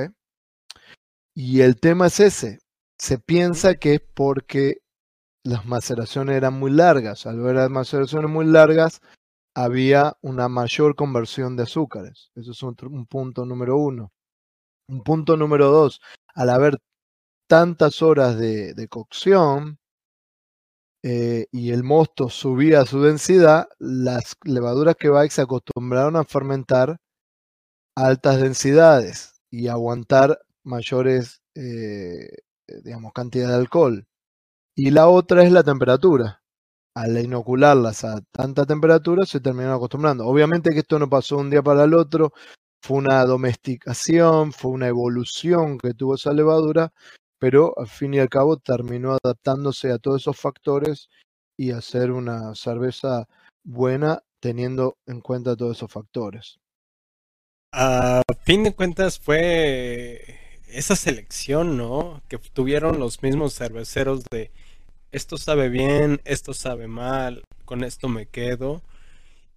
[1.33, 2.59] Y el tema es ese.
[2.99, 4.81] Se piensa que es porque
[5.43, 7.25] las maceraciones eran muy largas.
[7.25, 9.01] Al ver las maceraciones muy largas,
[9.55, 12.31] había una mayor conversión de azúcares.
[12.35, 14.11] Eso es un, un punto número uno.
[14.87, 16.01] Un punto número dos,
[16.33, 16.79] al haber
[17.49, 19.79] tantas horas de, cocción
[21.03, 26.97] eh, y el mosto subía su densidad, las levaduras que se acostumbraron a fermentar
[27.95, 32.29] altas densidades y aguantar mayores, eh,
[32.83, 34.07] digamos, cantidad de alcohol.
[34.75, 36.43] Y la otra es la temperatura.
[36.95, 40.25] Al inocularlas a tanta temperatura se terminaron acostumbrando.
[40.25, 42.33] Obviamente que esto no pasó un día para el otro,
[42.81, 46.91] fue una domesticación, fue una evolución que tuvo esa levadura
[47.39, 51.09] pero al fin y al cabo terminó adaptándose a todos esos factores
[51.57, 53.27] y hacer una cerveza
[53.63, 56.59] buena teniendo en cuenta todos esos factores.
[57.71, 62.21] A fin de cuentas fue esa selección, ¿no?
[62.27, 64.51] Que tuvieron los mismos cerveceros de
[65.11, 68.83] esto sabe bien, esto sabe mal, con esto me quedo.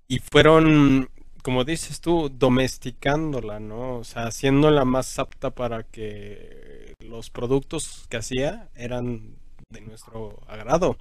[0.09, 1.11] Y fueron,
[1.43, 3.99] como dices tú, domesticándola, ¿no?
[3.99, 9.37] O sea, haciéndola más apta para que los productos que hacía eran
[9.71, 10.97] de nuestro agrado.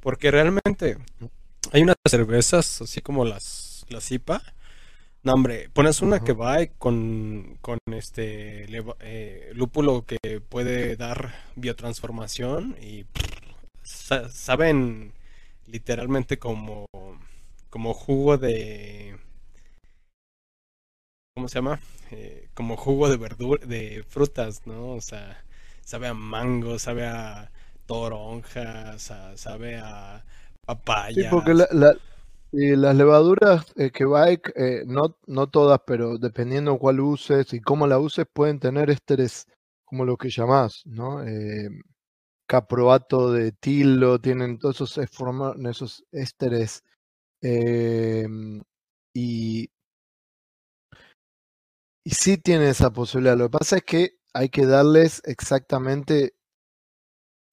[0.00, 0.98] Porque realmente
[1.72, 4.42] hay unas cervezas, así como las, las IPA.
[5.24, 8.66] No, hombre, pones una que va con, con este
[9.00, 13.06] eh, lúpulo que puede dar biotransformación y
[13.82, 15.14] saben
[15.66, 16.84] literalmente como,
[17.70, 19.16] como jugo de
[21.34, 21.80] ¿cómo se llama?
[22.10, 24.90] Eh, como jugo de verdura, de frutas, ¿no?
[24.90, 25.42] O sea,
[25.80, 27.50] sabe a mango, sabe a
[27.86, 30.22] toronjas, sabe a
[30.66, 31.14] papaya.
[31.14, 31.54] Sí, porque
[32.76, 34.40] las levaduras eh, que va, eh,
[34.86, 39.46] no, no todas, pero dependiendo cuál uses y cómo la uses, pueden tener estrés,
[39.84, 41.20] como lo que llamás, ¿no?
[42.46, 44.98] caproato de tilo, tienen todos esos,
[45.68, 46.82] esos ésteres
[47.42, 48.62] em,
[49.14, 49.70] y,
[52.04, 53.36] y sí tiene esa posibilidad.
[53.36, 56.34] Lo que pasa es que hay que darles exactamente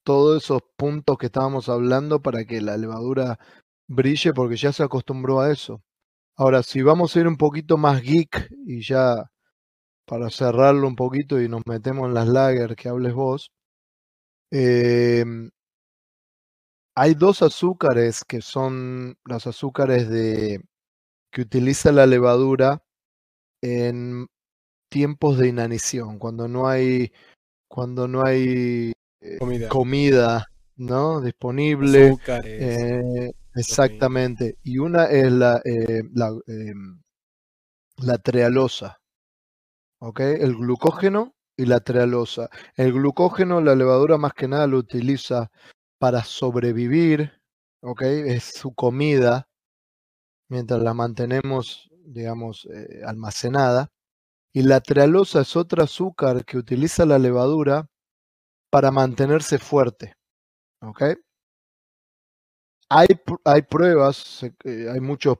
[0.03, 3.39] todos esos puntos que estábamos hablando para que la levadura
[3.87, 5.81] brille porque ya se acostumbró a eso.
[6.37, 9.31] Ahora, si vamos a ir un poquito más geek y ya
[10.05, 13.51] para cerrarlo un poquito y nos metemos en las lager que hables vos,
[14.51, 15.49] em,
[16.95, 20.61] hay dos azúcares que son los azúcares de
[21.31, 22.83] que utiliza la levadura
[23.61, 24.27] en
[24.89, 27.13] tiempos de inanición, cuando no hay
[27.69, 30.50] cuando no hay eh, comida.
[30.81, 31.21] ¿No?
[31.21, 32.17] disponible.
[32.43, 34.57] Eh, exactamente.
[34.63, 37.01] Y una es la, eh, la, em,
[37.97, 38.99] la trealosa.
[39.99, 40.19] ¿Ok?
[40.21, 42.49] El glucógeno y la trealosa.
[42.75, 45.51] El glucógeno, la levadura más que nada lo utiliza
[45.99, 47.31] para sobrevivir.
[47.81, 48.01] ¿Ok?
[48.01, 49.47] Es su comida
[50.49, 52.67] mientras la mantenemos, digamos,
[53.05, 53.89] almacenada.
[54.53, 57.87] Y la trealosa es otro azúcar que utiliza la levadura
[58.69, 60.15] para mantenerse fuerte.
[60.81, 61.03] ¿Ok?
[62.89, 63.07] Hay,
[63.45, 65.37] hay pruebas, hay muchos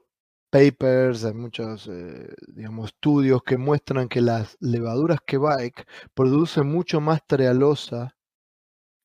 [0.49, 7.01] papers, hay muchos, eh, digamos, estudios que muestran que las levaduras que bike producen mucho
[7.01, 8.15] más trealosa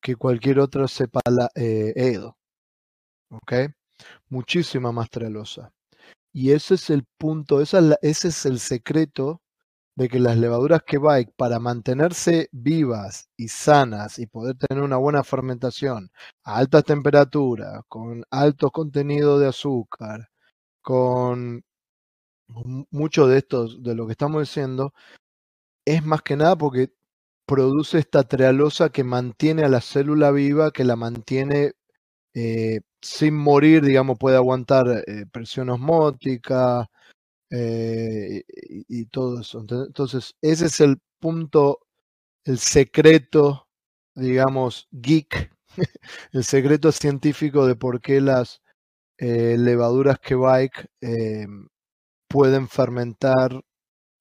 [0.03, 1.21] que cualquier otra cepa
[1.55, 2.37] eh, Edo.
[3.31, 3.53] ¿Ok?
[4.29, 5.73] Muchísima más trealosa.
[6.33, 9.41] Y ese es el punto, ese es el secreto
[9.97, 14.99] de que las levaduras que Bike, para mantenerse vivas y sanas y poder tener una
[14.99, 16.11] buena fermentación
[16.45, 20.29] a altas temperaturas, con alto contenido de azúcar,
[20.83, 21.63] con
[22.91, 24.93] mucho de esto, de lo que estamos diciendo,
[25.87, 26.93] es más que nada porque
[27.47, 31.73] produce esta trealosa que mantiene a la célula viva, que la mantiene
[32.35, 36.89] eh, sin morir, digamos, puede aguantar eh, presión osmótica,
[37.51, 39.61] eh, y, todo eso.
[39.61, 41.81] Entonces, ese es el punto,
[42.45, 43.69] el secreto,
[44.15, 45.53] digamos, geek,
[46.33, 48.63] el secreto científico de por qué las
[49.19, 51.47] eh, levaduras que bike eh,
[52.29, 53.63] pueden fermentar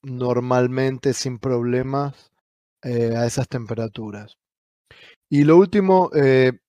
[0.03, 2.31] normalmente sin problemas
[2.83, 4.37] a esas temperaturas.
[5.27, 6.59] Y lo último que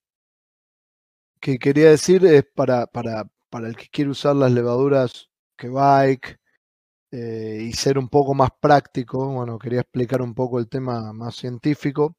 [1.59, 6.39] quería decir es para, para, para el que quiere usar las levaduras que bike,
[7.11, 9.27] eh, y ser un poco más práctico.
[9.33, 12.17] Bueno, quería explicar un poco el tema más científico,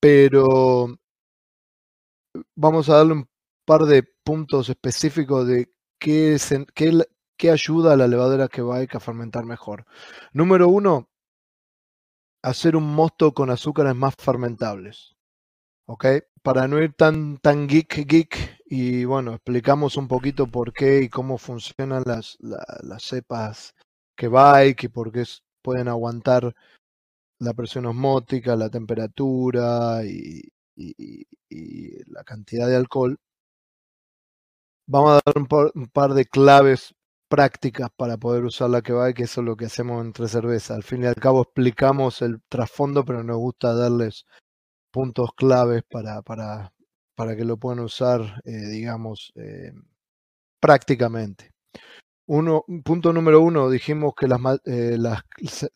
[0.00, 0.98] pero
[2.56, 3.28] vamos a darle un
[3.64, 6.36] par de puntos específicos de qué,
[7.36, 9.86] qué, ayuda a la levadura que va a fermentar mejor.
[10.32, 11.08] Número uno,
[12.42, 15.16] hacer un mosto con azúcares más fermentables.
[15.86, 16.06] ¿Ok?
[16.42, 21.08] Para no ir tan, tan geek, geek, y bueno, explicamos un poquito por qué y
[21.08, 23.74] cómo funcionan las, las cepas
[24.16, 25.24] que bike y por qué
[25.62, 26.54] pueden aguantar
[27.38, 30.42] la presión osmótica, la temperatura y,
[32.06, 33.18] la cantidad de alcohol.
[34.86, 36.94] Vamos a dar un par, de claves
[37.28, 40.74] prácticas para poder usar la que que eso es lo que hacemos entre cerveza.
[40.74, 44.26] Al fin y al cabo explicamos el trasfondo, pero nos gusta darles
[44.92, 46.73] puntos claves para, para,
[47.14, 49.72] para que lo puedan usar, eh, digamos, eh,
[50.60, 51.50] prácticamente.
[52.26, 54.98] Uno, punto número uno, dijimos que las, eh,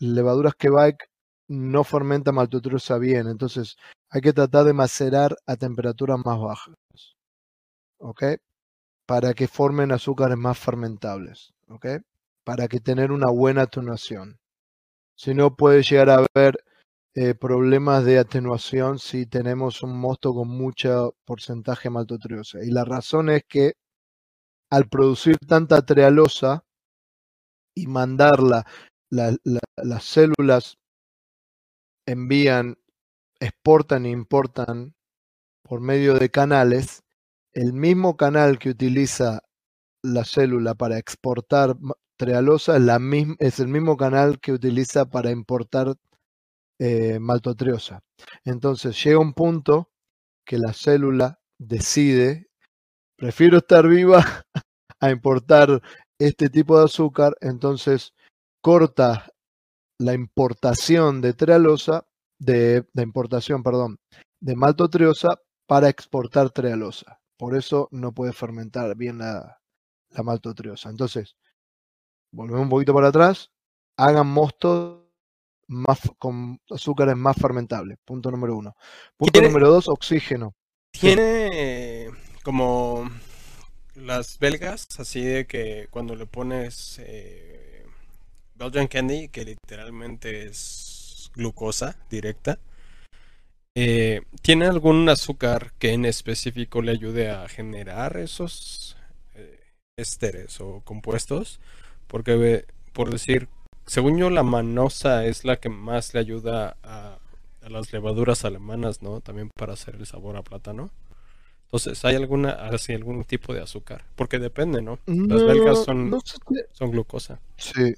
[0.00, 1.10] levaduras que bike
[1.48, 3.76] no fermentan maltodextrosa bien, entonces
[4.10, 6.74] hay que tratar de macerar a temperaturas más bajas,
[7.98, 8.24] ¿ok?
[9.06, 11.86] Para que formen azúcares más fermentables, ¿ok?
[12.44, 14.38] Para que tener una buena atenuación.
[15.16, 16.58] Si no, puede llegar a haber
[17.14, 22.64] eh, problemas de atenuación si tenemos un mosto con mucho porcentaje de maltotriose.
[22.66, 23.74] Y la razón es que
[24.70, 26.64] al producir tanta trealosa
[27.74, 28.66] y mandarla,
[29.10, 30.76] las células
[32.06, 32.76] envían,
[33.40, 34.94] exportan e importan
[35.62, 37.02] por medio de canales,
[37.52, 39.42] el mismo canal que utiliza
[40.02, 41.76] la célula para exportar
[42.16, 42.84] trealosa es,
[43.38, 45.94] es el mismo canal que utiliza para importar
[46.78, 48.00] eh, maltotriosa.
[48.44, 49.90] Entonces llega un punto
[50.44, 52.48] que la célula decide,
[53.16, 54.24] prefiero estar viva
[55.00, 55.82] a importar
[56.18, 58.14] este tipo de azúcar, entonces
[58.62, 59.30] corta
[59.98, 62.06] la importación de trealosa,
[62.38, 63.98] de, importación, perdón,
[64.40, 67.20] de maltotriosa para exportar trealosa.
[67.36, 69.60] Por eso no puede fermentar bien la,
[70.10, 70.90] la maltotriosa.
[70.90, 71.36] Entonces,
[72.32, 73.50] volvemos un poquito para atrás,
[73.96, 75.07] hagan mosto
[75.68, 77.98] más, con azúcares más fermentables.
[78.04, 78.76] Punto número uno.
[79.16, 80.54] Punto número dos, oxígeno.
[80.90, 82.08] Tiene
[82.42, 83.08] como
[83.94, 87.84] las belgas, así de que cuando le pones eh,
[88.54, 92.58] Belgian Candy, que literalmente es glucosa directa,
[93.74, 98.96] eh, ¿tiene algún azúcar que en específico le ayude a generar esos
[99.34, 99.60] eh,
[99.96, 101.60] esteres o compuestos?
[102.06, 103.48] Porque, por decir,
[103.88, 107.18] según yo, la manosa es la que más le ayuda a,
[107.62, 109.20] a las levaduras alemanas, ¿no?
[109.20, 110.90] También para hacer el sabor a plátano.
[111.64, 114.06] Entonces, ¿hay alguna, así, algún tipo de azúcar?
[114.16, 114.98] Porque depende, ¿no?
[115.06, 116.18] Las belgas son,
[116.72, 117.40] son glucosa.
[117.56, 117.94] Sí.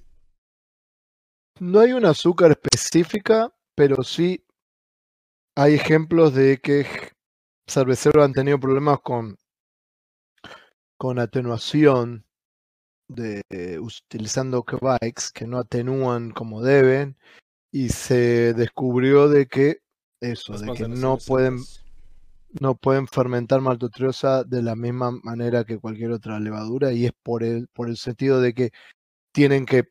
[1.61, 4.45] No hay una azúcar específica, pero sí
[5.57, 6.87] hay ejemplos de que
[7.69, 9.39] cerveceros han tenido problemas con,
[10.97, 12.25] con atenuación
[13.11, 13.43] de
[13.81, 17.17] utilizando bikes que no atenúan como deben
[17.73, 19.79] y se descubrió de que
[20.21, 21.59] eso, de que no pueden
[22.61, 27.45] no pueden fermentar maltotriosa de la misma manera que cualquier otra levadura y es por
[27.45, 28.71] el, por el sentido de que
[29.33, 29.85] tienen que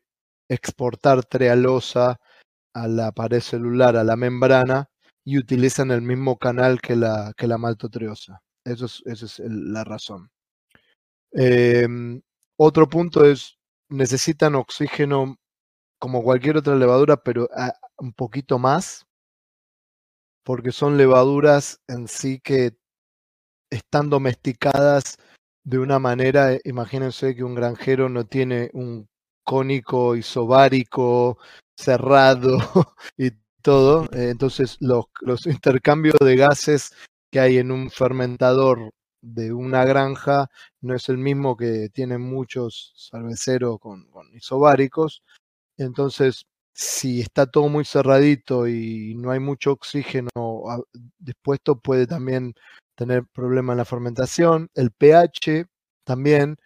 [0.48, 2.20] exportar trealosa
[2.74, 4.90] a la pared celular, a la membrana,
[5.24, 8.42] y utilizan el mismo canal que la, que la maltotriosa.
[8.64, 10.30] Eso es, esa es la razón.
[11.32, 12.20] Em,
[12.62, 13.58] otro punto es,
[13.88, 15.36] necesitan oxígeno
[15.98, 17.48] como cualquier otra levadura, pero
[17.98, 19.06] un poquito más
[20.44, 22.76] porque son levaduras en sí que
[23.70, 25.16] están domesticadas
[25.64, 29.08] de una manera, eh, imagínense que un granjero no tiene un
[29.44, 31.38] cónico isobárico
[31.78, 32.58] cerrado
[33.16, 33.30] y
[33.62, 36.92] todo, eh, entonces los, los intercambios de gases
[37.30, 38.90] que hay en un fermentador
[39.22, 40.50] de una granja
[40.80, 45.22] no es el mismo que tienen muchos cerveceros con, con isobáricos,
[45.76, 46.46] entonces
[46.80, 50.28] si está todo muy cerradito y no hay mucho oxígeno
[51.18, 52.54] dispuesto, puede también
[52.94, 54.70] tener problemas en la fermentación.
[54.74, 55.66] El pH
[56.04, 56.56] también,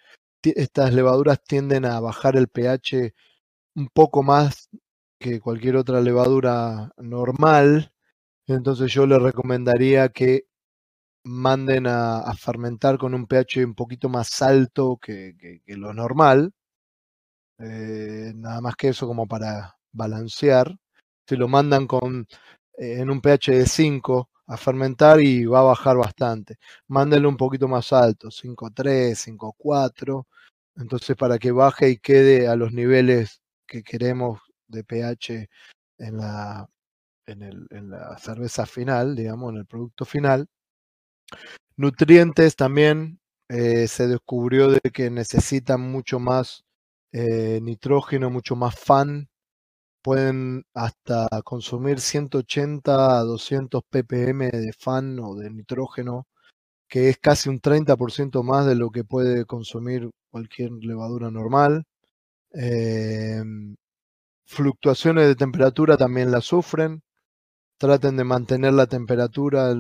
[0.43, 3.15] estas levaduras tienden a bajar el pH
[3.77, 4.69] un poco más
[5.19, 7.93] que cualquier otra levadura normal.
[8.47, 10.47] Entonces yo le recomendaría que
[11.25, 15.35] manden a, fermentar con un pH un poquito más alto que,
[15.67, 16.53] lo normal.
[17.59, 20.77] Eh, nada más que eso como para balancear,
[21.27, 22.27] si lo mandan con,
[22.79, 26.57] eh, en un pH de 5 a fermentar y va a bajar bastante.
[26.89, 30.27] Mándenlo un poquito más alto, 5.3, 5.4,
[30.77, 35.49] entonces para que baje y quede a los niveles que queremos de pH
[35.99, 36.69] en la,
[37.27, 40.49] en, el, en la cerveza final, digamos, en el producto final.
[41.77, 46.65] Nutrientes también eh, se descubrió de que necesitan mucho más
[47.13, 49.29] eh, nitrógeno, mucho más fan
[50.05, 56.27] pueden hasta consumir 180 a 200 ppm de fan o de nitrógeno,
[56.89, 61.85] que es casi un 30% más de lo que puede consumir cualquier levadura normal.
[62.53, 63.77] Em,
[64.47, 67.03] fluctuaciones de temperatura también la sufren.
[67.79, 69.75] Traten de mantener la temperatura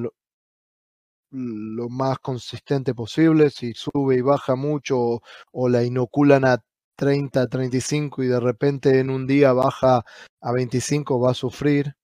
[1.34, 3.50] lo, más consistente posible.
[3.50, 5.22] Si sube y baja mucho
[5.52, 6.62] o la inoculan a
[6.96, 10.04] 30, 35 y de repente en un día baja
[10.40, 11.94] a 25, va a sufrir.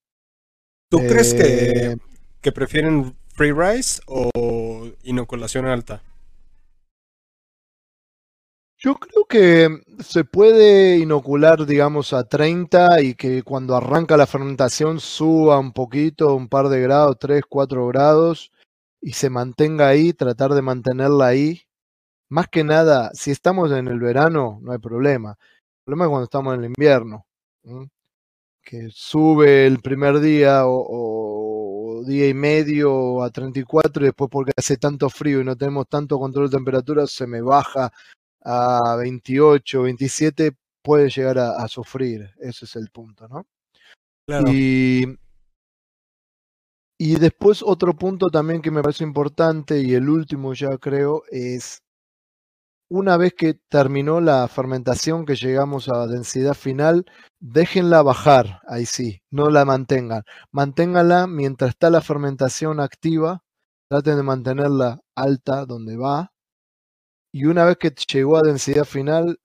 [0.88, 1.96] ¿Tú crees que, eh,
[2.40, 6.02] que prefieren free rise o inoculación alta?
[8.82, 9.68] Yo creo que
[10.02, 16.34] se puede inocular, digamos, a 30 y que cuando arranca la fermentación suba un poquito,
[16.34, 18.50] un par de grados, 3, 4 grados,
[19.00, 21.62] y se mantenga ahí, tratar de mantenerla ahí
[22.30, 25.36] más que nada, si estamos en el verano, no hay problema.
[25.80, 27.26] El problema es cuando estamos en el invierno,
[28.62, 34.76] que sube el primer día o, día y medio a 34 y después porque hace
[34.76, 37.92] tanto frío y no tenemos tanto control de temperatura, se me baja
[38.42, 42.30] a 28, 27, puede llegar a, sufrir.
[42.38, 43.44] Ese es el punto, ¿no?
[44.48, 45.04] Y,
[47.02, 51.82] y después otro punto también que me parece importante y el último ya creo es
[52.90, 57.06] una vez que terminó la fermentación, que llegamos a densidad final,
[57.40, 60.24] déjenla bajar, ahí sí, no la mantengan.
[60.52, 63.44] Manténganla mientras está la fermentación activa,
[63.88, 66.32] traten de mantenerla alta donde va.
[67.32, 69.40] Y una vez que llegó a densidad final,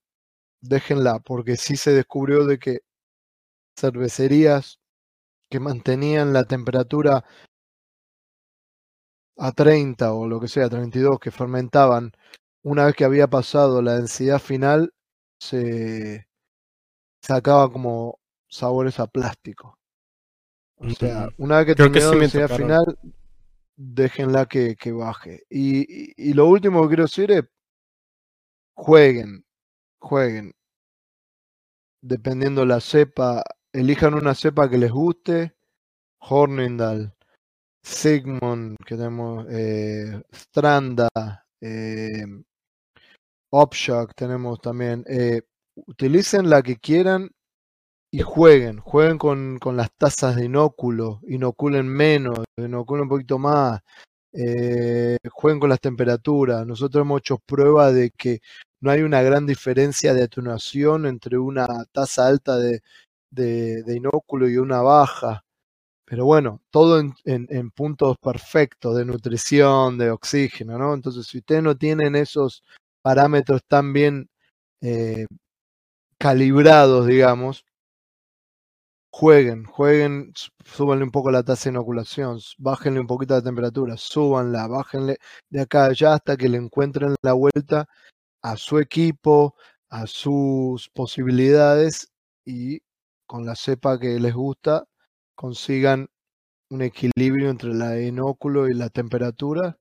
[0.60, 2.80] déjenla, porque sí se descubrió de que
[3.78, 4.78] cervecerías
[5.50, 7.24] que mantenían la temperatura
[9.38, 12.12] a 30 o lo que sea, 32, que fermentaban
[12.62, 14.92] una vez que había pasado la densidad final,
[15.38, 16.26] se
[17.22, 18.18] sacaba como
[18.48, 19.78] sabores a plástico.
[20.78, 22.98] O sea, una vez que terminó la velocidad final,
[23.76, 25.44] déjenla que, que baje.
[25.48, 27.44] Y, y, lo último que quiero decir es,
[28.74, 29.44] jueguen,
[30.00, 30.52] jueguen.
[32.02, 33.44] Dependiendo la cepa,
[33.76, 35.54] elijan una cepa que les guste.
[36.18, 37.14] Hornindal,
[37.82, 41.08] Sigmund, que tenemos eh, Stranda,
[41.60, 42.24] eh,
[43.50, 45.04] Upshock tenemos también.
[45.08, 45.42] Eh,
[45.76, 47.30] utilicen la que quieran
[48.10, 53.80] y jueguen, jueguen con, con las tasas de inóculo, inoculen menos, inoculen un poquito más,
[54.32, 56.66] eh, jueguen con las temperaturas.
[56.66, 58.40] Nosotros hemos hecho prueba de que
[58.80, 62.82] no hay una gran diferencia de atenuación entre una tasa alta de,
[63.36, 65.44] de, inóculo y una baja.
[66.04, 70.94] Pero bueno, todo en, puntos perfectos de nutrición, de oxígeno, ¿no?
[70.94, 72.62] Entonces, si ustedes no tienen esos
[73.02, 74.30] parámetros tan bien
[74.82, 75.26] eh,
[76.18, 77.64] calibrados, digamos,
[79.10, 80.32] jueguen, jueguen,
[80.64, 85.18] súbanle un poco la tasa de inoculación, bájenle un poquito la temperatura, súbanla, bájenle
[85.48, 87.88] de acá allá hasta que le encuentren la vuelta
[88.42, 89.56] a su equipo,
[89.90, 92.08] a sus posibilidades
[92.44, 92.80] y
[93.26, 94.86] con la cepa que les gusta
[95.34, 96.08] consigan
[96.70, 99.78] un equilibrio entre la inóculo y la temperatura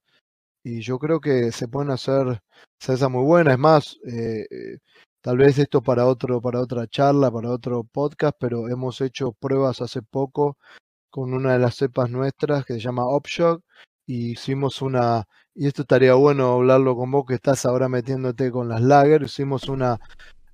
[0.66, 2.42] y yo creo que se pueden hacer
[2.80, 3.54] cerveza muy buena.
[3.54, 4.80] Es más, eh, eh,
[5.22, 9.82] tal vez esto para otro, para otra charla, para otro podcast, pero hemos hecho pruebas
[9.82, 10.58] hace poco
[11.12, 13.64] con una de las cepas nuestras que se llama Upshock
[14.08, 18.70] y hicimos una, y esto estaría bueno hablarlo con vos que estás ahora metiéndote con
[18.70, 20.00] las lager, hicimos una,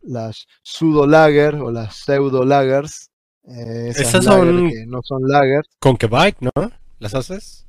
[0.02, 3.10] las pseudo lager o las pseudo lagers.
[3.44, 5.68] Eh, esas, son que no son lagers.
[5.80, 6.72] Con que bike, ¿no?
[7.00, 7.66] ¿Las haces?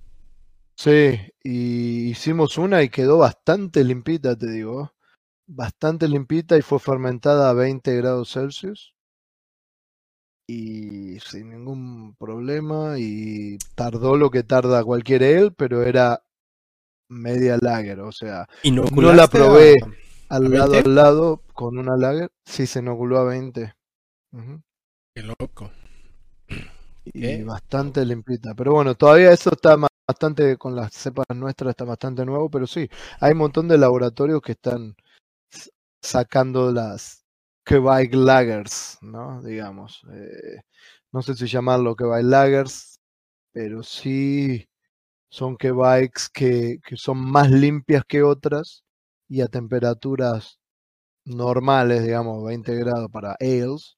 [0.74, 4.92] Sí, y hicimos una y quedó bastante limpita, te digo.
[5.46, 8.94] Bastante limpita y fue fermentada a 20 grados Celsius.
[10.46, 12.98] Y sin ningún problema.
[12.98, 16.22] Y tardó lo que tarda cualquier él, pero era
[17.08, 18.00] media lager.
[18.00, 19.76] O sea, no la probé
[20.32, 22.30] al lado al lado con una lager.
[22.46, 23.74] Sí, se inoculó a 20.
[25.14, 25.70] Qué loco.
[27.04, 28.54] Y bastante limpita.
[28.54, 32.66] Pero bueno, todavía eso está más bastante con las cepas nuestras, está bastante nuevo, pero
[32.66, 32.88] sí,
[33.20, 34.96] hay un montón de laboratorios que están
[36.02, 37.24] sacando las
[37.64, 39.42] Quebec Lagers, ¿no?
[39.42, 40.02] Digamos.
[40.12, 40.62] Eh,
[41.12, 42.98] no sé si llamarlo Quebec Lagers,
[43.52, 44.66] pero sí
[45.30, 48.82] son Quebecs que, que son más limpias que otras
[49.32, 50.60] y a temperaturas
[51.24, 53.96] normales, digamos, 20 grados para ales,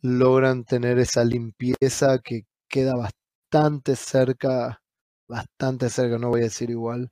[0.00, 4.80] logran tener esa limpieza que queda bastante cerca
[5.28, 7.10] bastante cerca, no voy a decir igual,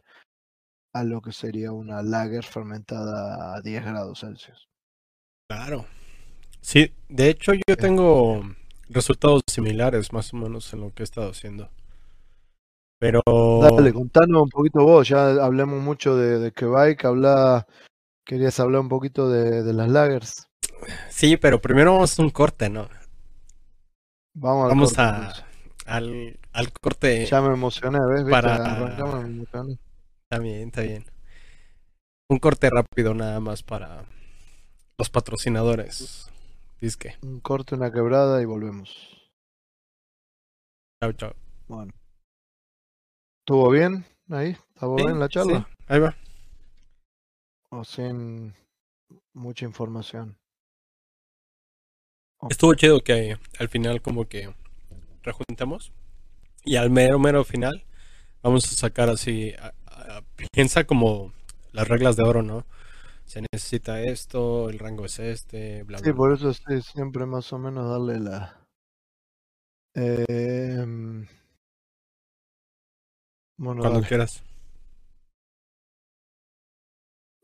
[0.93, 4.69] a lo que sería una lager fermentada a 10 grados Celsius.
[5.49, 5.87] Claro.
[6.61, 8.43] Sí, de hecho yo tengo
[8.89, 11.71] resultados similares más o menos en lo que he estado haciendo.
[13.05, 13.21] Pero...
[13.61, 17.67] Dale, contanos un poquito vos, ya hablemos mucho de, de Quebec, habla,
[18.25, 20.49] querías hablar un poquito de, de las lagers.
[21.11, 22.89] Sí, pero primero vamos a un corte, ¿no?
[24.35, 25.35] Vamos, vamos a,
[25.85, 27.27] al, al corte.
[27.27, 28.25] Ya me emocioné, ¿ves?
[28.31, 28.55] Para...
[28.57, 31.05] Está bien, está bien.
[32.31, 34.07] Un corte rápido nada más para
[34.97, 36.31] los patrocinadores.
[36.81, 37.19] Disque.
[37.21, 38.97] Un corte, una quebrada y volvemos.
[41.03, 41.35] Chao, chao.
[41.69, 41.93] Bueno.
[43.47, 44.57] ¿Estuvo bien ahí?
[44.75, 45.69] ¿Estuvo bien la charla?
[45.69, 46.17] Sí, ahí va.
[47.69, 48.55] O sin
[49.35, 50.39] mucha información.
[52.49, 54.55] Estuvo chido que al final como que
[55.23, 55.93] rejuntamos
[56.65, 57.85] y al mero mero final
[58.43, 59.53] vamos a sacar así
[60.51, 61.35] piensa como
[61.73, 62.65] las reglas de oro no
[63.27, 67.91] se necesita esto el rango es este bla sí por eso siempre más o menos
[67.91, 68.67] darle la
[69.95, 71.27] eh,
[73.57, 74.43] bueno cuando quieras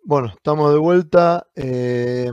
[0.04, 2.30] bueno estamos de vuelta eh,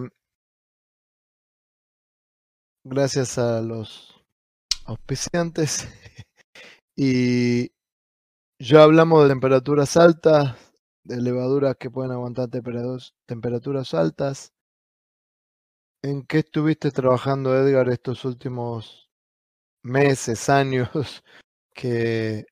[2.83, 4.17] gracias a los
[4.87, 5.87] auspiciantes.
[6.95, 7.71] y
[8.59, 10.55] ya hablamos de temperaturas altas,
[11.03, 14.53] de levaduras que pueden aguantar temperaturas altas.
[16.03, 19.09] ¿En qué estuviste trabajando, Edgar, estos últimos
[19.83, 21.23] meses, años,
[21.73, 22.45] que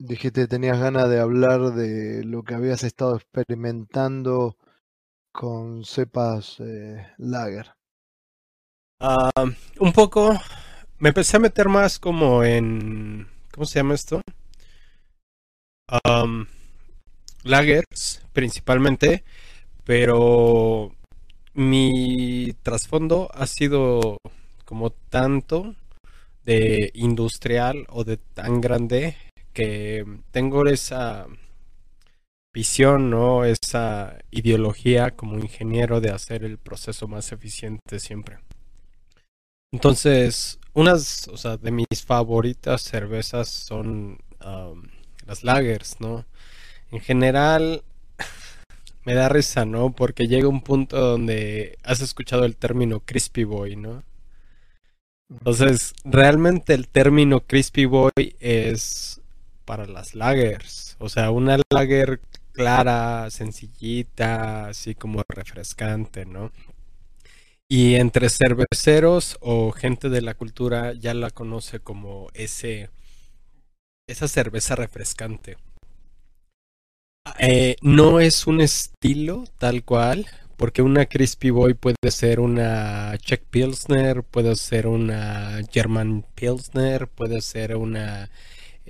[0.00, 4.56] dijiste tenías ganas de hablar de lo que habías estado experimentando
[5.30, 7.74] con cepas eh, lager?
[8.98, 9.30] Ah,
[9.78, 10.32] un poco
[10.98, 13.28] me empecé a meter más como en.
[13.52, 14.20] ¿Cómo se llama esto?
[17.42, 19.24] lagers, principalmente.
[19.84, 20.92] Pero
[21.54, 24.18] mi trasfondo ha sido
[24.64, 25.74] como tanto
[26.44, 29.16] de industrial o de tan grande
[29.60, 31.26] que tengo esa
[32.54, 33.44] visión, ¿no?
[33.44, 38.38] Esa ideología como ingeniero de hacer el proceso más eficiente siempre.
[39.70, 44.18] Entonces, unas, o sea, de mis favoritas cervezas son
[45.26, 46.24] las lagers, ¿no?
[46.90, 47.82] En general,
[49.04, 49.92] me da risa, ¿no?
[49.92, 54.04] Porque llega un punto donde has escuchado el término crispy boy, ¿no?
[55.28, 59.19] Entonces, realmente el término crispy boy es
[59.70, 60.96] para las lagers.
[60.98, 66.50] O sea, una lager clara, sencillita, así como refrescante, ¿no?
[67.68, 72.90] Y entre cerveceros o gente de la cultura ya la conoce como ese
[74.08, 75.56] esa cerveza refrescante.
[77.38, 83.44] Eh, no es un estilo tal cual, porque una Crispy Boy puede ser una Czech
[83.44, 88.30] Pilsner, puede ser una German Pilsner, puede ser una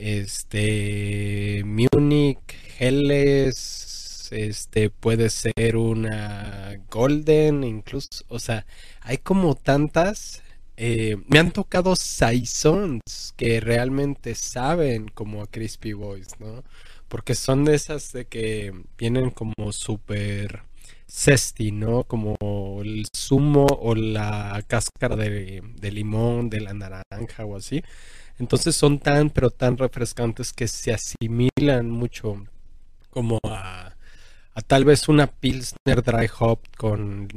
[0.01, 2.39] este Munich
[2.79, 8.67] Helles, este puede ser una Golden, incluso, o sea,
[9.03, 10.43] hay como tantas
[10.83, 16.65] eh, me han tocado saisons que realmente saben como a Crispy Boys, ¿no?
[17.07, 20.63] Porque son de esas de que vienen como súper
[21.07, 22.05] zesty, ¿no?
[22.05, 22.35] Como
[22.83, 27.83] el zumo o la cáscara de, de, limón, de la naranja o así.
[28.41, 32.45] Entonces son tan, pero tan refrescantes que se asimilan mucho
[33.11, 33.95] como a
[34.67, 37.29] tal vez una Pilsner Dry Hop con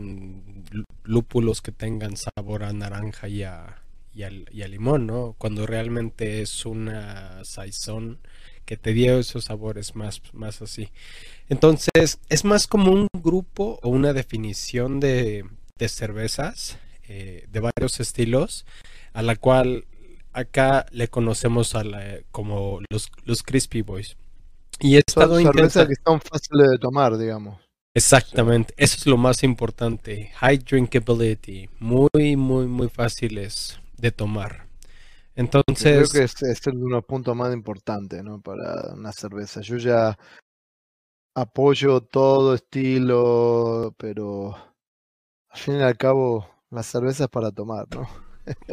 [1.04, 3.82] lúpulos que tengan sabor a naranja y a,
[4.14, 5.36] y a, limón, ¿no?
[5.38, 8.20] Cuando realmente es una saison
[8.66, 10.90] que te dio esos sabores más, más así.
[11.50, 15.46] Entonces, es más como un grupo o una definición de,
[15.78, 16.78] de cervezas
[17.08, 18.66] eh, de varios estilos,
[19.12, 19.86] a la cual
[20.34, 21.84] acá le conocemos a
[22.32, 24.18] como los, los Crispy Boys.
[24.80, 25.88] Y he estado intentando...
[25.88, 27.60] que son fáciles de tomar, digamos.
[27.96, 30.32] Exactamente, eso es lo más importante.
[30.36, 34.68] High drinkability, muy, muy, muy fáciles de tomar.
[35.36, 36.10] Entonces.
[36.10, 38.42] Creo que es, es uno de los puntos más importantes, ¿no?
[38.42, 39.62] Para una cerveza.
[39.62, 40.18] Yo ya
[41.36, 44.56] apoyo todo estilo, pero
[45.50, 48.08] al fin y al cabo, la cerveza es para tomar, ¿no?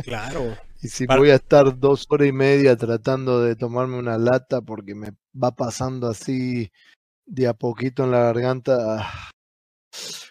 [0.03, 0.57] Claro.
[0.83, 4.95] Y si voy a estar dos horas y media tratando de tomarme una lata porque
[4.95, 6.71] me va pasando así
[7.27, 9.11] de a poquito en la garganta,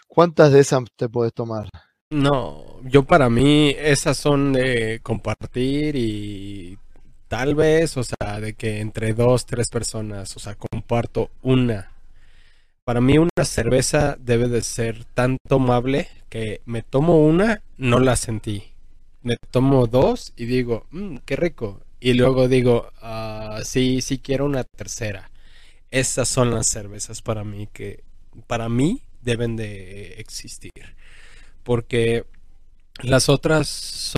[0.08, 1.68] ¿cuántas de esas te puedes tomar?
[2.10, 6.76] No, yo para mí esas son de compartir y
[7.28, 11.92] tal vez, o sea, de que entre dos, tres personas, o sea, comparto una.
[12.84, 18.16] Para mí una cerveza debe de ser tan tomable que me tomo una, no la
[18.16, 18.70] sentí
[19.22, 21.80] me tomo dos y digo, mmm, qué rico.
[22.00, 25.30] Y luego digo, ah, sí, sí quiero una tercera.
[25.90, 28.04] Estas son las cervezas para mí que,
[28.46, 30.96] para mí, deben de existir.
[31.62, 32.24] Porque
[33.02, 33.68] las otras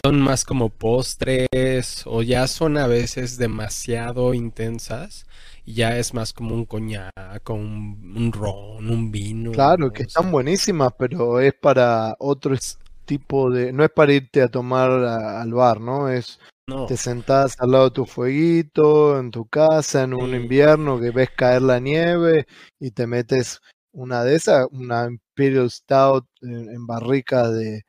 [0.05, 5.27] son más como postres o ya son a veces demasiado intensas
[5.65, 9.53] y ya es más como un coñac, un, un ron, un vino.
[9.53, 12.57] Claro, que están buenísimas, pero es para otro,
[13.05, 16.09] tipo de, no es para irte a tomar al bar, ¿no?
[16.09, 16.39] Es
[16.87, 21.31] te sentás al lado de tu fueguito, en tu casa, en un invierno que ves
[21.31, 22.47] caer la nieve
[22.79, 23.61] y te metes
[23.93, 27.83] una de esas, una Imperial Stout en, barrica de,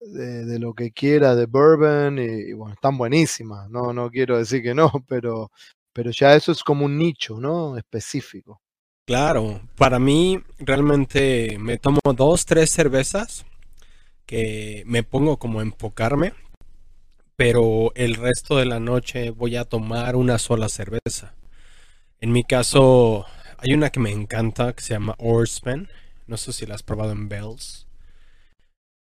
[0.00, 4.74] de, lo que quiera, de bourbon, y, bueno, están buenísimas, no, no quiero decir que
[4.74, 5.50] no, pero,
[5.92, 7.76] pero ya eso es como un nicho, ¿no?
[7.76, 8.60] Específico.
[9.06, 13.44] Claro, para mí realmente me tomo dos, tres cervezas
[14.26, 16.32] que me pongo como a enfocarme,
[17.36, 21.34] pero el resto de la noche voy a tomar una sola cerveza.
[22.20, 23.26] En mi caso,
[23.58, 25.88] hay una que me encanta que se llama Oarsman.
[26.26, 27.86] No sé si la has probado en Bells.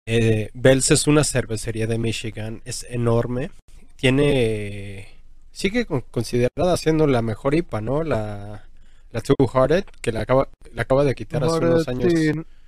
[0.07, 3.51] Eh, Bells es una cervecería de Michigan, es enorme.
[3.97, 5.09] Tiene.
[5.53, 8.03] Sigue considerada siendo la mejor IPA, ¿no?
[8.03, 8.65] La,
[9.13, 12.13] la Two Hearted, que la acaba, la acaba de quitar hace unos años.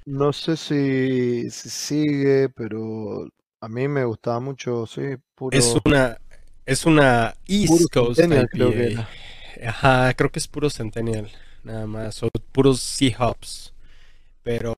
[0.06, 3.28] No sé si, sigue, pero
[3.60, 5.02] a mí me gustaba mucho, sí,
[5.34, 5.56] puro.
[5.56, 6.16] Es una,
[6.64, 8.20] es una East Coast
[8.52, 8.96] creo que
[9.64, 11.28] Ajá, creo que es puro Centennial,
[11.64, 13.72] nada más, o puros Sea Hops.
[14.44, 14.76] Pero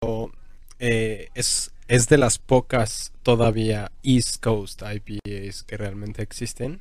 [0.79, 6.81] eh, es, es de las pocas todavía East Coast IPAs que realmente existen.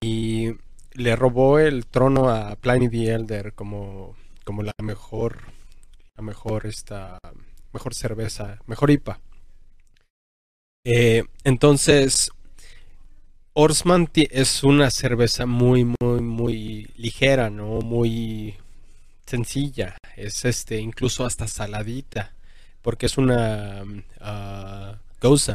[0.00, 0.56] Y
[0.94, 5.38] le robó el trono a Pliny the Elder como, como la mejor,
[6.16, 7.18] la mejor esta
[7.72, 9.20] mejor cerveza, mejor IPA.
[10.84, 12.30] Eh, entonces,
[13.54, 17.80] Orsman es una cerveza muy, muy, muy ligera, ¿no?
[17.80, 18.56] Muy
[19.26, 19.96] sencilla.
[20.16, 22.34] Es este, incluso hasta saladita.
[22.82, 25.54] Porque es una uh.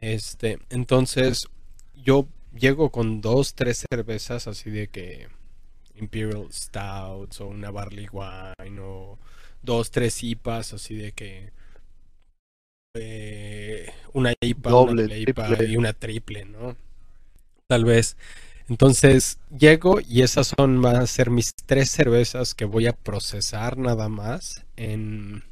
[0.00, 1.48] Este, entonces,
[1.94, 2.26] yo
[2.58, 5.28] llego con dos, tres cervezas así de que
[5.96, 9.18] Imperial Stouts o una Barley Wine o
[9.62, 11.52] dos, tres IPAs así de que
[12.94, 16.76] eh, una IPA, una IPA y una triple, ¿no?
[17.66, 18.16] Tal vez.
[18.68, 23.78] Entonces llego y esas son van a ser mis tres cervezas que voy a procesar
[23.78, 25.44] nada más en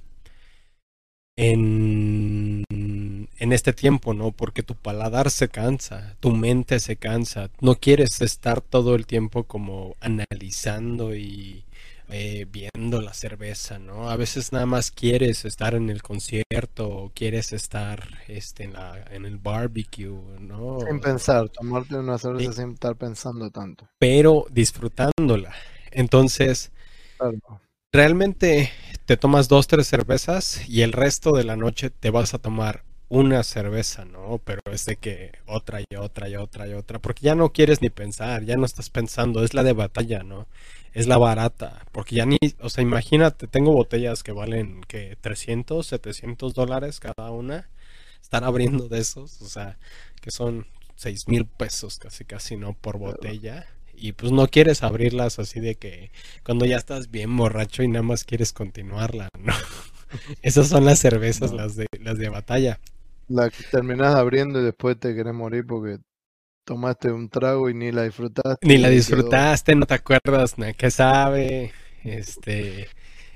[1.36, 4.32] en, en este tiempo, ¿no?
[4.32, 9.44] Porque tu paladar se cansa, tu mente se cansa, no quieres estar todo el tiempo
[9.44, 11.64] como analizando y
[12.10, 14.10] eh, viendo la cerveza, ¿no?
[14.10, 19.04] A veces nada más quieres estar en el concierto o quieres estar este, en, la,
[19.10, 20.78] en el barbecue, ¿no?
[20.86, 23.88] Sin pensar, tomarte una cerveza sin estar pensando tanto.
[23.98, 25.54] Pero disfrutándola.
[25.90, 26.72] Entonces,
[27.92, 28.70] realmente
[29.04, 32.84] te tomas dos, tres cervezas y el resto de la noche te vas a tomar
[33.08, 34.38] una cerveza, ¿no?
[34.44, 37.80] Pero es de que otra y otra y otra y otra, porque ya no quieres
[37.80, 40.46] ni pensar, ya no estás pensando, es la de batalla, ¿no?
[40.92, 45.86] Es la barata, porque ya ni, o sea, imagínate, tengo botellas que valen que 300,
[45.86, 47.68] 700 dólares cada una,
[48.20, 49.78] estar abriendo de esos, o sea,
[50.20, 50.66] que son
[50.96, 52.72] 6 mil pesos casi casi, ¿no?
[52.74, 53.66] Por botella
[54.00, 56.10] y pues no quieres abrirlas así de que
[56.44, 59.52] cuando ya estás bien borracho y nada más quieres continuarla, ¿no?
[60.42, 62.80] Esas son las cervezas, las de las de batalla.
[63.28, 65.98] La que terminas abriendo y después te querés morir porque
[66.68, 68.66] tomaste un trago y ni la disfrutaste.
[68.66, 70.66] Ni la disfrutaste, no te acuerdas, ¿no?
[70.76, 71.72] ¿Qué sabe?
[72.04, 72.88] Este,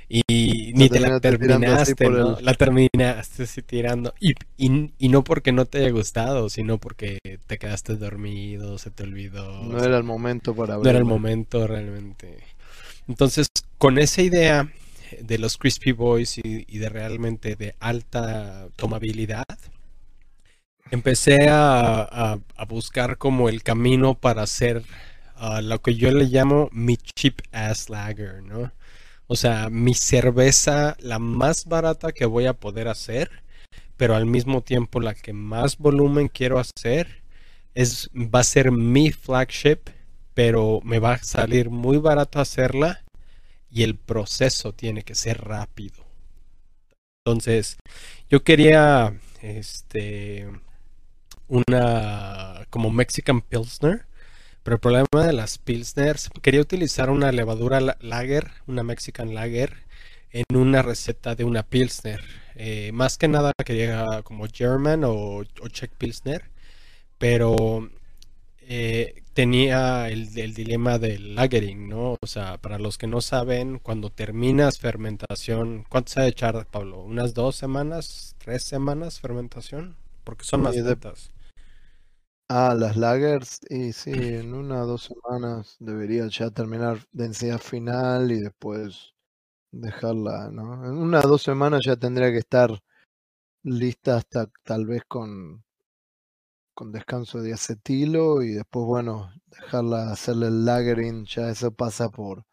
[0.06, 2.38] y ni te la terminaste, ¿no?
[2.42, 4.12] La terminaste así tirando.
[4.20, 9.02] Y, y, no porque no te haya gustado, sino porque te quedaste dormido, se te
[9.04, 9.62] olvidó.
[9.62, 12.36] No era el momento para No era el momento realmente.
[13.08, 14.70] Entonces, con esa idea
[15.18, 19.46] de los Crispy Boys y, de realmente de alta tomabilidad,
[20.92, 24.84] empecé a, a, buscar como el camino para hacer
[25.62, 28.70] lo que yo le llamo mi cheap ass lager, ¿no?
[29.26, 33.30] O sea, mi cerveza, la más barata que voy a poder hacer,
[33.96, 37.22] pero al mismo tiempo la que más volumen quiero hacer,
[37.74, 39.80] es, va a ser mi flagship,
[40.34, 43.02] pero me va a salir muy barato hacerla
[43.70, 46.04] y el proceso tiene que ser rápido.
[47.24, 47.78] Entonces,
[48.28, 50.48] yo quería este
[51.48, 54.06] una como Mexican Pilsner
[54.62, 59.84] pero el problema de las Pilsners, quería utilizar una levadura lager, una Mexican lager,
[60.30, 62.20] en una receta de una Pilsner.
[62.54, 66.44] Eh, más que nada quería como German o, Czech Pilsner,
[67.18, 67.90] pero
[68.60, 72.16] eh, tenía el, dilema del lagering, ¿no?
[72.20, 76.66] O sea, para los que no saben, cuando terminas fermentación, ¿cuánto se ha de echar,
[76.70, 77.02] Pablo?
[77.02, 79.96] ¿Unas dos semanas, tres semanas fermentación?
[80.24, 81.30] Porque son más lentas.
[82.48, 88.30] Ah, las lagers, y sí, en una o dos semanas debería ya terminar densidad final
[88.30, 89.14] y después
[89.72, 90.84] dejarla, ¿no?
[90.86, 92.70] En una o dos semanas ya tendría que estar
[93.64, 95.64] lista hasta tal vez con,
[96.74, 102.44] con descanso de acetilo y después, bueno, dejarla hacerle el lagering, ya eso pasa por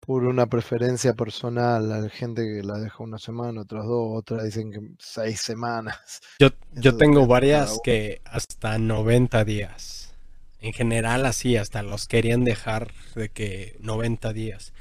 [0.00, 1.92] por una preferencia personal.
[1.92, 6.20] Hay gente que la deja una semana, otras dos, otras dicen que seis semanas.
[6.38, 10.14] Yo, yo tengo varias que hasta 90 días.
[10.60, 14.72] En general así, hasta los querían dejar de que 90 días.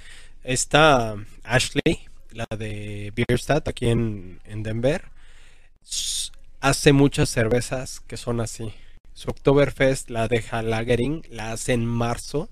[0.43, 5.05] Esta Ashley, la de Bierstadt aquí en, en Denver,
[6.59, 8.73] hace muchas cervezas que son así.
[9.13, 12.49] Su Oktoberfest la deja lagering, la hace en marzo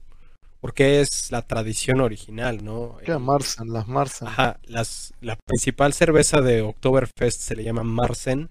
[0.60, 2.97] porque es la tradición original, ¿no?
[3.05, 3.18] ¿Qué?
[3.18, 4.28] Marsen, las Marsen.
[4.28, 8.49] Ajá, las, la principal cerveza de Oktoberfest se le llama Marsen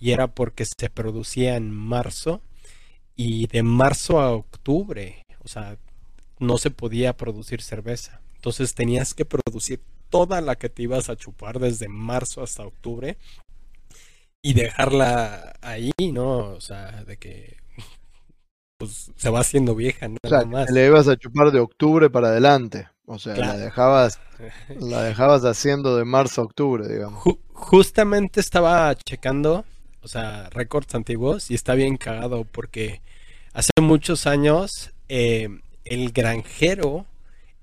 [0.00, 2.40] y era porque se producía en marzo
[3.16, 5.76] y de marzo a octubre, o sea,
[6.38, 8.20] no se podía producir cerveza.
[8.36, 9.80] Entonces tenías que producir
[10.10, 13.18] toda la que te ibas a chupar desde marzo hasta octubre
[14.40, 16.50] y dejarla ahí, ¿no?
[16.50, 17.57] O sea, de que
[18.78, 20.70] pues se va haciendo vieja, nada más.
[20.70, 22.88] Le ibas a chupar de octubre para adelante.
[23.06, 24.20] O sea, la dejabas,
[24.80, 27.22] la dejabas haciendo de marzo a octubre, digamos.
[27.52, 29.64] justamente estaba checando,
[30.02, 33.02] o sea, récords antiguos y está bien cagado porque
[33.52, 35.48] hace muchos años eh,
[35.84, 37.06] el granjero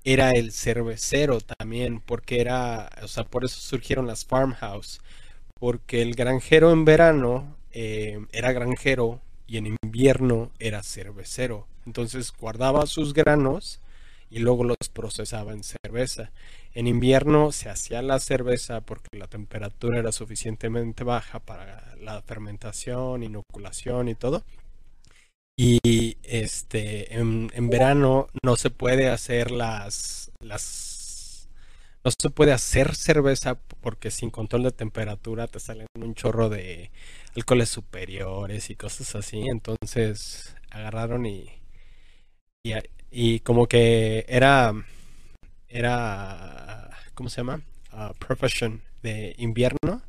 [0.04, 5.00] era el cervecero también, porque era, o sea, por eso surgieron las farmhouse,
[5.58, 11.66] porque el granjero en verano eh, era granjero y en invierno era cervecero.
[11.86, 13.80] Entonces guardaba sus granos
[14.30, 16.32] y luego los procesaba en cerveza.
[16.74, 23.22] En invierno se hacía la cerveza porque la temperatura era suficientemente baja para la fermentación,
[23.22, 24.44] inoculación y todo.
[25.58, 30.62] Y este en, en verano no se puede hacer las, las
[32.06, 36.92] no se puede hacer cerveza porque sin control de temperatura te salen un chorro de
[37.34, 39.48] alcoholes superiores y cosas así.
[39.48, 41.50] Entonces agarraron y,
[42.62, 42.74] y,
[43.10, 44.72] y como que era
[45.68, 47.62] era ¿cómo se llama?
[47.92, 50.00] Uh, profession de invierno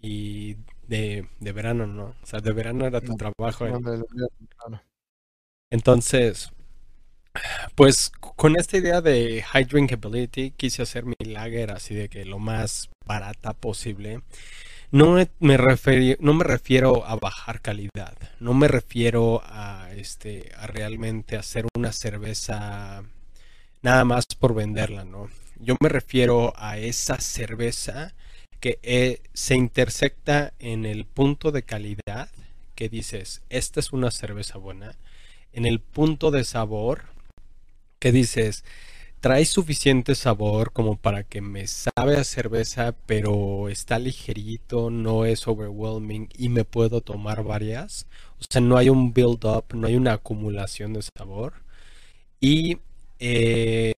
[0.00, 0.54] y
[0.88, 2.14] de, de, verano, ¿no?
[2.22, 3.66] O sea, de verano era tu trabajo.
[5.70, 6.50] Entonces,
[7.74, 12.38] pues con esta idea de high drinkability quise hacer mi lager así de que lo
[12.38, 14.22] más barata posible.
[14.92, 21.36] No me, no me refiero a bajar calidad, no me refiero a, este, a realmente
[21.36, 23.04] hacer una cerveza
[23.82, 25.28] nada más por venderla, ¿no?
[25.60, 28.14] Yo me refiero a esa cerveza
[28.58, 32.28] que eh, se intersecta en el punto de calidad
[32.74, 34.96] que dices, esta es una cerveza buena,
[35.52, 37.04] en el punto de sabor
[38.00, 38.64] que dices,
[39.20, 45.46] trae suficiente sabor como para que me sabe a cerveza, pero está ligerito, no es
[45.46, 48.06] overwhelming y me puedo tomar varias.
[48.40, 51.54] O sea, no hay un build up, no hay una acumulación de sabor.
[52.40, 52.78] Y
[53.20, 53.92] eh,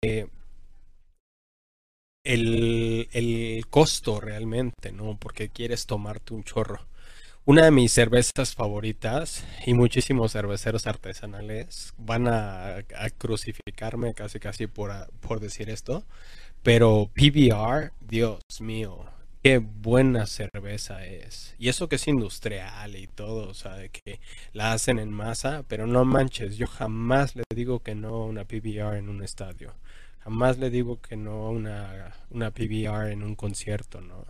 [2.25, 5.17] el, costo realmente, ¿no?
[5.19, 6.87] Porque quieres tomarte un chorro.
[7.47, 12.84] Una de mis cervezas favoritas y muchísimos cerveceros artesanales van a,
[13.16, 16.05] crucificarme casi casi por, por decir esto,
[16.62, 19.07] pero PBR, Dios mío,
[19.43, 21.55] qué buena cerveza es.
[21.59, 24.20] Y eso que es industrial y todo, o sea, de que
[24.53, 28.45] la hacen en masa, pero no manches, yo jamás le digo que no a una
[28.45, 29.72] PBR en un estadio.
[30.20, 34.26] Jamás le digo que no a una, una PBR en un concierto, ¿no?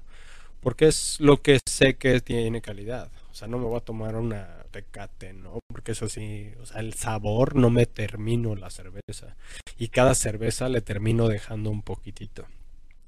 [0.61, 3.11] Porque es lo que sé que tiene calidad.
[3.30, 5.61] O sea, no me voy a tomar una tecate, ¿no?
[5.68, 9.36] Porque eso sí, o sea, el sabor no me termino la cerveza.
[9.78, 12.46] Y cada cerveza le termino dejando un poquitito.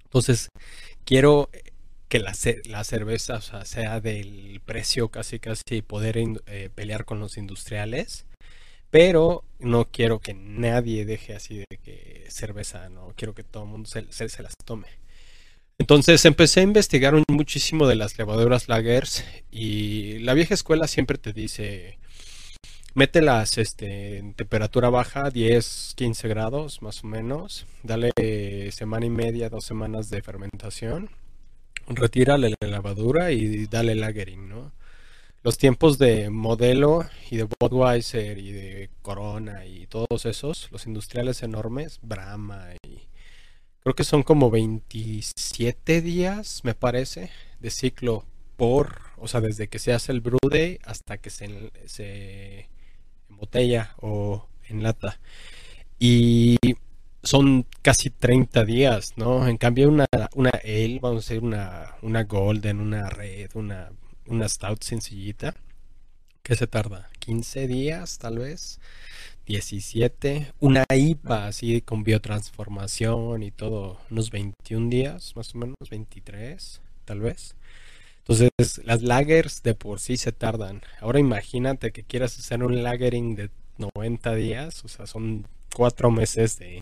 [0.05, 0.49] Entonces,
[1.05, 1.51] quiero
[2.09, 2.33] que la,
[2.67, 8.27] la cerveza sea, del precio casi casi poder eh, pelear con los industriales
[8.93, 13.71] pero no quiero que nadie deje así de que cerveza, no quiero que todo el
[13.71, 14.87] mundo se, las tome.
[15.83, 21.33] Entonces empecé a investigar muchísimo de las levaduras lagers y la vieja escuela siempre te
[21.33, 21.99] dice,
[22.95, 28.13] mételas este, en temperatura baja, 10, 15 grados más o menos, dale
[28.71, 31.11] semana y media, dos semanas de fermentación,
[31.89, 34.71] retírale la levadura y dale lagering, ¿no?
[35.43, 41.43] los tiempos de modelo y de Budweiser y de Corona y todos esos, los industriales
[41.43, 43.12] enormes, Brahma y
[43.83, 47.31] creo que son como 27 días, me parece,
[47.61, 48.25] de ciclo
[48.57, 52.69] por, o sea, desde que se hace el brude hasta que se, se
[53.29, 55.21] embotella o enlata.
[55.99, 56.57] Y
[57.23, 59.47] son casi 30 días, ¿no?
[59.47, 63.91] En cambio una, una ale, vamos a decir una, una golden, una red, una
[64.27, 65.55] una stout sencillita.
[66.43, 67.09] que se tarda?
[67.21, 68.81] 15 días tal vez.
[69.53, 70.55] 17.
[70.61, 73.99] Una IPA así con biotransformación y todo.
[74.11, 75.77] Unos 21 días más o menos.
[75.91, 77.55] 23 tal vez.
[78.19, 78.51] Entonces
[78.85, 80.81] las lagers de por sí se tardan.
[81.01, 83.51] Ahora imagínate que quieras hacer un lagering de
[83.95, 84.85] 90 días.
[84.87, 86.81] O sea, son 4 meses de...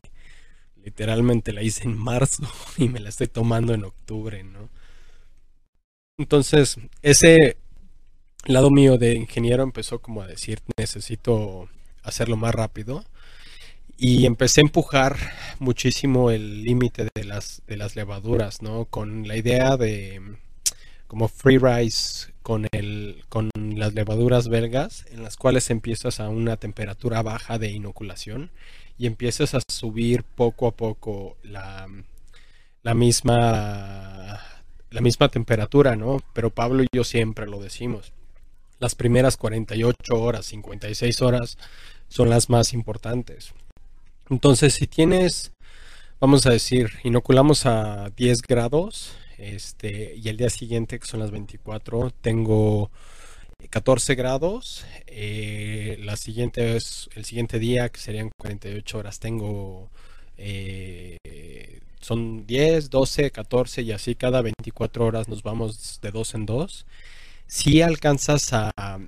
[0.85, 2.45] Literalmente la hice en marzo
[2.79, 4.71] y me la estoy tomando en octubre, ¿no?
[6.19, 7.57] Entonces, ese
[8.47, 11.69] lado mío de ingeniero empezó como a decir, necesito
[12.03, 13.05] hacerlo más rápido.
[13.97, 15.19] Y empecé a empujar
[15.59, 18.87] muchísimo el límite de las, de las levaduras, ¿no?
[18.87, 20.21] Con la idea de
[21.07, 26.57] como free rise con, el, con las levaduras belgas, en las cuales empiezas a una
[26.57, 28.51] temperatura baja de inoculación
[28.97, 31.89] y empiezas a subir poco a poco la,
[32.83, 34.41] la misma
[34.91, 36.19] la misma temperatura, ¿no?
[36.33, 38.13] Pero Pablo y yo siempre lo decimos
[38.81, 41.59] las primeras 48 horas, 56 horas
[42.09, 43.53] son las más importantes.
[44.29, 45.53] Entonces, si tienes,
[46.19, 51.31] vamos a decir, inoculamos a 10 grados, este, y el día siguiente, que son las
[51.31, 52.91] 24, tengo
[53.71, 54.85] 14 grados.
[55.07, 59.91] Eh, la siguiente es el siguiente día, que serían 48 horas, tengo
[60.37, 61.19] eh,
[62.01, 66.87] son 10, 12, 14 y así cada 24 horas nos vamos de 2 en 2
[67.51, 69.01] sí alcanzas a,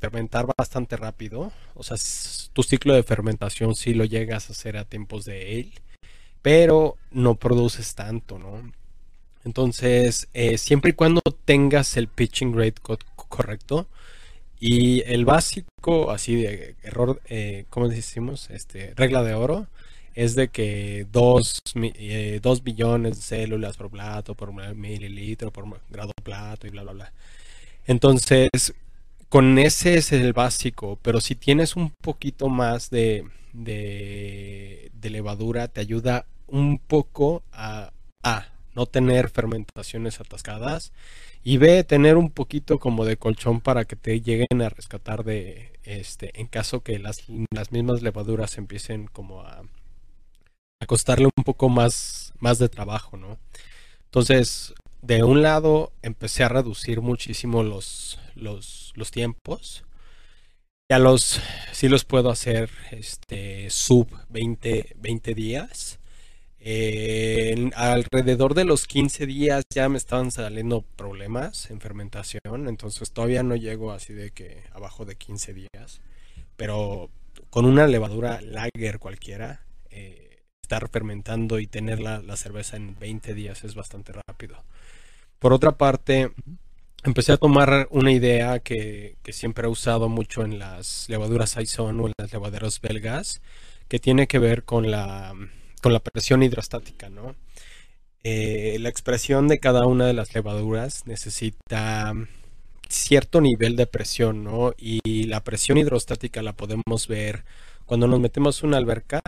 [0.00, 1.50] fermentar bastante rápido.
[1.74, 1.96] O sea,
[2.52, 5.72] tu ciclo de fermentación sí lo llegas a hacer a tiempos de él,
[6.42, 8.70] pero no produces tanto, ¿no?
[9.44, 12.82] Entonces, eh, siempre y cuando tengas el pitching rate
[13.16, 13.86] correcto
[14.60, 18.50] y el básico, así de error, eh, ¿cómo decimos?
[18.50, 19.68] Este, regla de oro,
[20.14, 26.66] es de que 2 eh, billones de células por plato, por mililitro, por grado plato
[26.66, 27.12] y bla, bla, bla.
[27.86, 28.74] Entonces,
[29.28, 35.80] con ese es el básico, pero si tienes un poquito más de, de, levadura, te
[35.80, 37.92] ayuda un poco a,
[38.22, 40.92] a, no tener fermentaciones atascadas
[41.44, 45.78] y B, tener un poquito como de colchón para que te lleguen a rescatar de,
[45.84, 49.62] este, en caso que las, las mismas levaduras empiecen como a,
[50.84, 53.38] a costarle un poco más, más de trabajo, ¿no?
[54.04, 59.84] Entonces, de un lado empecé a reducir muchísimo los, los, tiempos.
[60.88, 61.40] Ya los
[61.72, 65.98] sí los puedo hacer este, sub 20, 20 días.
[67.74, 73.56] alrededor de los 15 días ya me estaban saliendo problemas en fermentación, entonces todavía no
[73.56, 76.00] llego así de que abajo de 15 días,
[76.56, 77.10] pero
[77.50, 80.23] con una levadura lager cualquiera, eh,
[80.64, 84.56] estar fermentando y tener la, la cerveza en 20 días es bastante rápido.
[85.38, 86.32] Por otra parte,
[87.04, 92.06] empecé a tomar una idea que, siempre he usado mucho en las levaduras Saison o
[92.06, 93.42] en las levaduras belgas,
[93.88, 95.34] que tiene que ver con la,
[95.82, 97.36] con la presión hidrostática, ¿no?
[98.22, 102.14] Eh, la expresión de cada una de las levaduras necesita
[102.88, 104.72] cierto nivel de presión, ¿no?
[104.78, 107.44] Y la presión hidrostática la podemos ver
[107.84, 109.20] cuando nos metemos en una alberca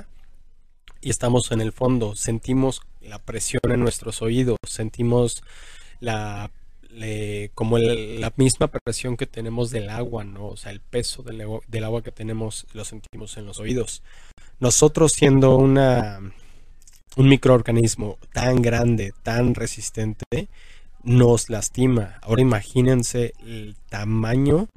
[1.01, 5.43] y estamos en el fondo, sentimos la presión en nuestros oídos, sentimos
[6.01, 6.51] la
[7.55, 10.47] como la misma presión que tenemos del agua, ¿no?
[10.49, 14.03] O sea, el peso del, del, agua que tenemos lo sentimos en los oídos.
[14.61, 16.21] Nosotros siendo una,
[17.17, 20.49] un microorganismo tan grande, tan resistente,
[21.03, 22.19] nos lastima.
[22.23, 24.69] Ahora imagínense el tamaño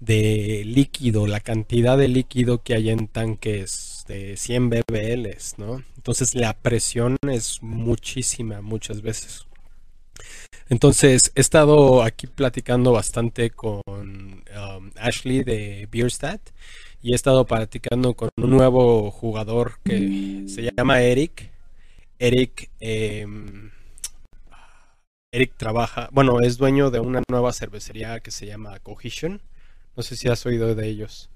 [0.00, 5.82] de líquido, la cantidad de líquido que hay en tanques de 100 bbl, ¿no?
[5.96, 9.46] Entonces la presión es muchísima muchas veces.
[10.68, 16.40] Entonces, he estado aquí platicando bastante con um, Ashley de Bierstadt
[17.02, 21.52] y he estado platicando con un nuevo jugador que se llama Eric.
[22.18, 23.70] Eric, em,
[25.30, 29.40] Eric trabaja, bueno, es dueño de una nueva cervecería que se llama Cohesion.
[29.96, 31.30] No sé si has oído de ellos.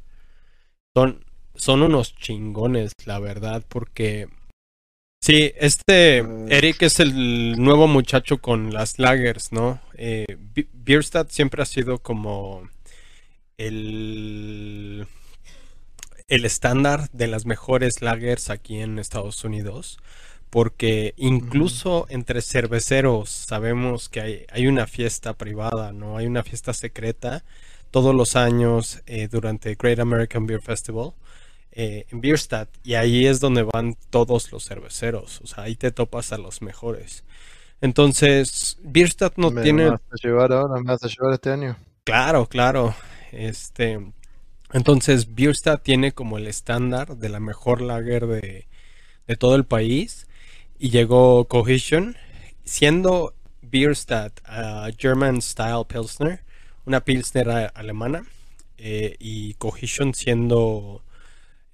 [0.94, 1.24] Son,
[1.60, 4.28] son unos chingones, la verdad, porque
[5.22, 9.78] Sí, este ah, Eric es el nuevo muchacho con las lagers, ¿no?
[9.94, 10.24] Eh,
[10.72, 12.68] Bierstadt siempre ha sido como
[13.58, 15.06] el,
[16.28, 19.98] el estándar de las mejores lagers aquí en Estados Unidos,
[20.48, 26.16] porque incluso entre cerveceros sabemos que hay, hay, una fiesta privada, ¿no?
[26.16, 27.44] Hay una fiesta secreta
[27.90, 31.12] todos los años eh, durante Great American Beer Festival
[31.72, 35.92] eh, en Bierstadt y ahí es donde van todos los cerveceros, o sea, ahí te
[35.92, 37.24] topas a los mejores.
[37.80, 39.84] Entonces, Bierstadt no tiene...
[39.84, 40.80] ¿Me vas a llevar ahora?
[40.80, 41.76] ¿Me vas a llevar este año?
[42.04, 42.94] Claro, claro.
[43.32, 44.12] Este,
[44.72, 48.66] entonces, Bierstadt tiene como el estándar de la mejor lager de,
[49.26, 50.26] de todo el país
[50.78, 52.16] y llegó Cohesion,
[52.64, 56.42] siendo Bierstadt uh, German Style Pilsner,
[56.84, 58.24] una Pilsner alemana,
[58.78, 61.02] eh, y Cohesion siendo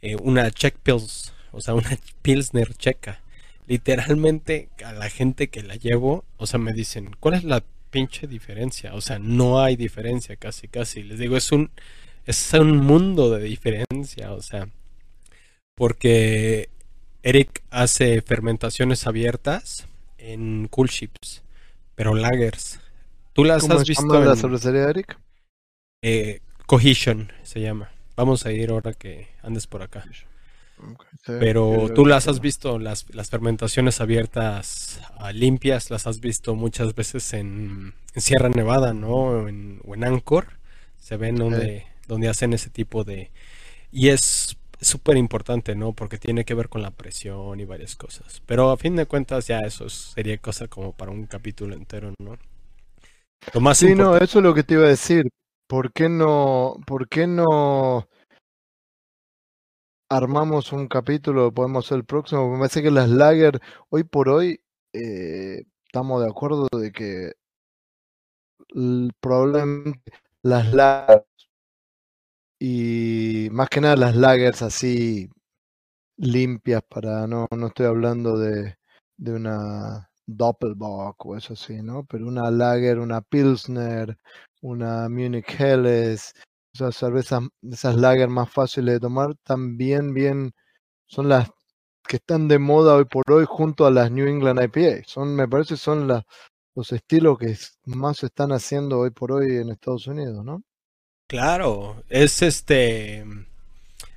[0.02, 1.90] eh, una Czech Pils, o sea, una
[2.22, 3.20] Pilsner checa.
[3.66, 8.26] Literalmente a la gente que la llevo, o sea, me dicen, ¿cuál es la pinche
[8.26, 8.94] diferencia?
[8.94, 11.02] O sea, no hay diferencia casi, casi.
[11.02, 11.70] Les digo, es un,
[12.26, 14.68] es un mundo de diferencia, o sea,
[15.74, 16.68] porque
[17.22, 19.88] Eric hace fermentaciones abiertas
[20.18, 21.42] en cool ships,
[21.94, 22.78] pero lagers.
[23.32, 24.06] ¿Tú las has visto?
[24.06, 25.18] ¿Cómo la cervecería Eric?
[26.02, 27.90] Eh, Cohesion se llama.
[28.16, 30.04] Vamos a ir ahora que andes por acá.
[31.26, 36.94] Pero tú las has visto, las, las fermentaciones abiertas ah, limpias, las has visto muchas
[36.94, 39.08] veces en, Sierra Nevada, ¿no?
[39.08, 40.46] O en, o Anchor.
[40.98, 43.30] Se ven donde, donde hacen ese tipo de...
[43.92, 45.92] Y es súper importante, ¿no?
[45.92, 48.42] Porque tiene que ver con la presión y varias cosas.
[48.46, 52.38] Pero a fin de cuentas ya eso sería cosa como para un capítulo entero, ¿no?
[53.52, 55.28] Lo más sí, no, eso es lo que te iba a decir.
[55.68, 58.08] ¿Por qué no, por qué no
[60.08, 62.48] armamos un capítulo, podemos hacer el próximo?
[62.52, 63.60] Me parece que las lager,
[63.90, 64.60] hoy por hoy,
[64.92, 67.32] eh, estamos de acuerdo de que
[69.20, 70.12] probablemente
[70.42, 71.24] las lager
[72.60, 75.28] y más que nada las lagers así
[76.16, 78.76] limpias para no, no estoy hablando de,
[79.16, 82.04] de una Doppelbock o eso así, ¿no?
[82.04, 84.18] Pero una Lager, una Pilsner,
[84.66, 86.32] una Munich Helles,
[86.74, 90.52] esas cervezas, esas Lager más fáciles de tomar, también bien
[91.06, 91.48] son las
[92.06, 95.04] que están de moda hoy por hoy junto a las New England IPA.
[95.06, 96.24] Son, me parece, son las,
[96.74, 100.62] los estilos que más se están haciendo hoy por hoy en Estados Unidos, ¿no?
[101.28, 103.24] Claro, es este,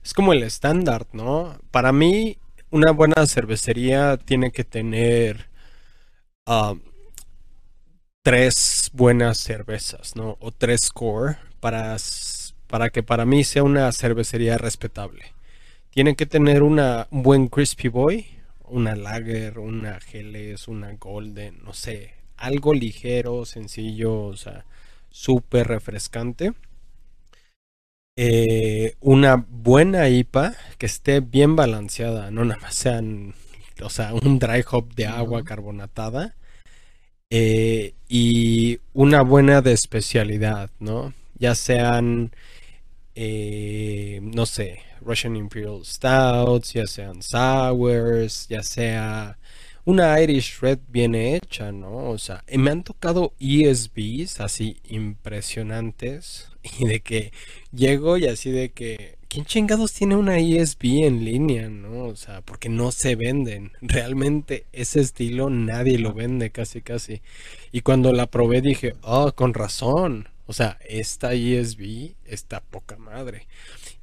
[0.04, 1.58] es como el estándar, ¿no?
[1.72, 2.38] Para mí,
[2.72, 5.50] una buena cervecería tiene que tener
[6.46, 6.76] ah,
[8.24, 10.38] tres buenas cervezas, ¿no?
[10.40, 11.98] O tres core para,
[12.68, 15.34] para que para mí sea una cervecería respetable.
[15.92, 18.26] Tiene que tener una, un buen Crispy Boy,
[18.66, 24.66] una Lager, una Geles, una Golden, no sé, algo ligero, sencillo, o sea,
[25.10, 26.54] súper refrescante.
[28.16, 33.34] Eh, una buena IPA que esté bien balanceada, no nada más sean,
[33.82, 36.36] o sea, un dry hop de agua carbonatada.
[37.32, 41.14] Eh, y una buena de especialidad, ¿no?
[41.38, 42.32] Ya sean,
[43.14, 49.38] eh, no sé, Russian Imperial Stouts, ya sean Sours, ya sea
[49.86, 52.10] una Irish Red bien hecha, ¿no?
[52.10, 56.50] O sea, me han tocado ESBs así impresionantes
[56.80, 57.32] y de que
[57.72, 62.06] llego y así de que, ¿quién chingados tiene una ESB en línea, no?
[62.06, 63.72] O sea, porque no se venden.
[63.82, 67.22] Realmente ese estilo nadie lo vende casi casi.
[67.72, 70.28] Y cuando la probé dije, oh, con razón.
[70.46, 73.48] O sea, esta ESB está poca madre.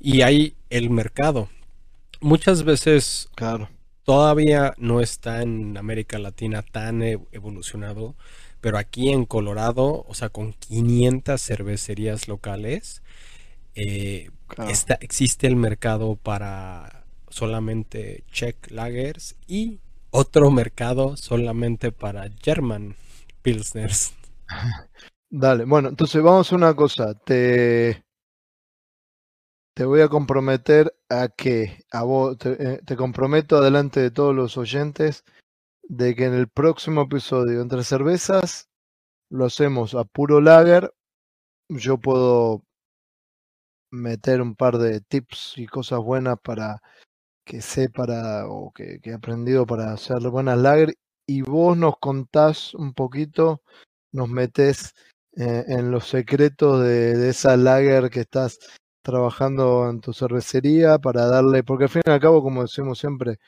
[0.01, 1.51] Y hay el mercado.
[2.21, 3.69] Muchas veces claro
[4.07, 8.15] todavía no está en América Latina tan e-, evolucionado,
[8.63, 13.03] pero aquí en Colorado, o sea, con 500 cervecerías locales,
[13.77, 14.31] eh,
[15.01, 22.97] existe el mercado para solamente Czech Lagers y otro mercado solamente para German
[23.43, 24.15] Pilsners.
[25.31, 27.15] Dale, bueno, entonces vamos a una cosa.
[27.15, 28.03] Te,
[29.75, 34.57] te voy a comprometer a que, a vos, eh, te, comprometo delante de todos los
[34.57, 35.25] oyentes
[35.83, 38.71] de que en el próximo episodio entre cervezas
[39.29, 40.95] lo hacemos a puro lager.
[41.69, 42.66] Yo puedo
[43.97, 46.81] meter un par de tips y cosas buenas para
[47.45, 50.95] que sé para o que, he aprendido para hacer buenas lager
[51.27, 53.63] y vos nos contás un poquito,
[54.13, 54.95] nos metes
[55.37, 58.59] eh, en los secretos de, de, esa lager que estás
[59.03, 63.39] trabajando en tu cervecería para darle, porque al fin y al cabo, como decimos siempre,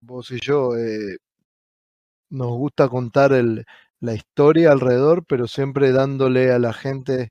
[0.00, 1.18] vos y yo, eh,
[2.30, 3.64] nos gusta contar el,
[4.00, 7.30] la historia alrededor, pero siempre dándole a la gente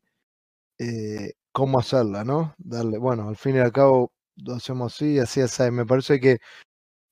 [0.80, 2.56] eh, cómo hacerla, ¿no?
[2.58, 5.72] Darle, bueno, al fin y al cabo lo hacemos así, así, así.
[5.72, 6.40] Me parece que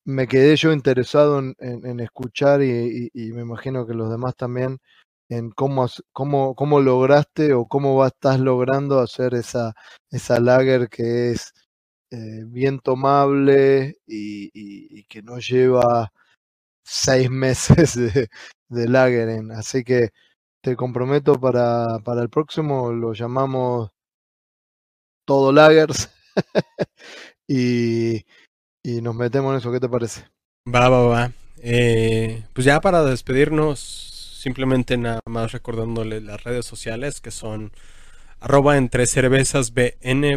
[0.05, 4.79] me quedé yo interesado en, escuchar y, y, me imagino que los demás también
[5.29, 9.73] en cómo, cómo, cómo lograste o cómo estás logrando hacer esa,
[10.11, 11.53] esa lager que es
[12.11, 16.11] eh, bien tomable y, que no lleva
[16.83, 18.29] seis meses de,
[18.69, 19.51] de lagering.
[19.51, 20.09] Así que
[20.61, 23.91] te comprometo para, para el próximo, lo llamamos
[25.31, 26.09] todo lagers
[27.47, 28.25] y,
[28.83, 29.71] y nos metemos en eso.
[29.71, 30.25] ¿Qué te parece?
[30.67, 31.31] Va, va, va.
[31.63, 37.71] Eh, pues ya para despedirnos, simplemente nada más recordándole las redes sociales que son
[38.41, 39.73] arroba entre cervezas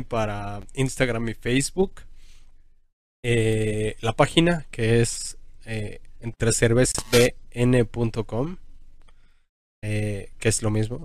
[0.04, 2.02] para Instagram y Facebook.
[3.24, 6.00] Eh, la página que es eh,
[9.82, 11.04] eh, que es lo mismo.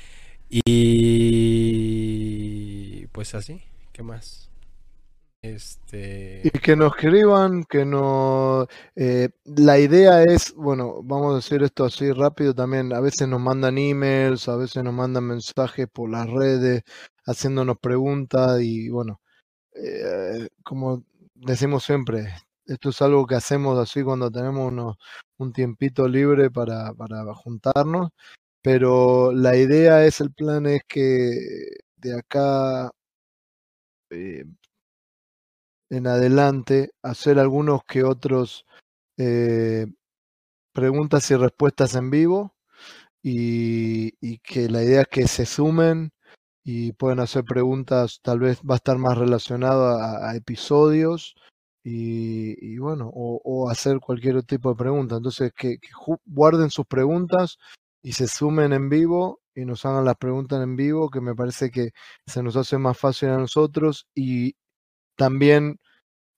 [0.50, 2.73] y
[3.14, 3.62] pues así,
[3.92, 4.50] ¿qué más?
[5.40, 6.40] Este...
[6.42, 8.66] Y que nos escriban, que no...
[8.96, 13.40] Eh, la idea es, bueno, vamos a decir esto así rápido también, a veces nos
[13.40, 16.82] mandan emails, a veces nos mandan mensajes por las redes,
[17.24, 19.20] haciéndonos preguntas y bueno,
[19.76, 21.04] eh, como
[21.36, 22.34] decimos siempre,
[22.66, 24.96] esto es algo que hacemos así cuando tenemos
[25.38, 28.10] un tiempito libre para, para juntarnos,
[28.60, 31.38] pero la idea es, el plan es que
[31.98, 32.90] de acá
[34.14, 34.44] eh,
[35.90, 38.64] en adelante hacer algunos que otros
[39.18, 39.86] eh,
[40.72, 42.54] preguntas y respuestas en vivo
[43.22, 46.12] y, que la idea es que se sumen
[46.64, 51.34] y pueden hacer preguntas, tal vez va a estar más relacionado a, episodios
[51.84, 55.16] y, bueno, o, hacer cualquier tipo de pregunta.
[55.16, 55.78] Entonces, que,
[56.26, 57.58] guarden sus preguntas
[58.02, 61.70] y se sumen en vivo y nos hagan las preguntas en vivo, que me parece
[61.70, 61.90] que
[62.26, 64.56] se nos hace más fácil a nosotros y
[65.16, 65.78] también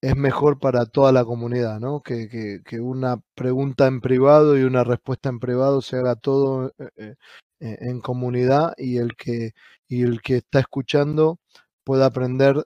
[0.02, 2.02] es mejor para toda la comunidad, ¿no?
[2.02, 6.68] Que, que, que una pregunta en privado y una respuesta en privado se haga todo
[6.78, 7.14] eh, eh,
[7.60, 9.52] eh, en comunidad y el que
[9.88, 11.38] y el que está escuchando
[11.84, 12.64] pueda aprender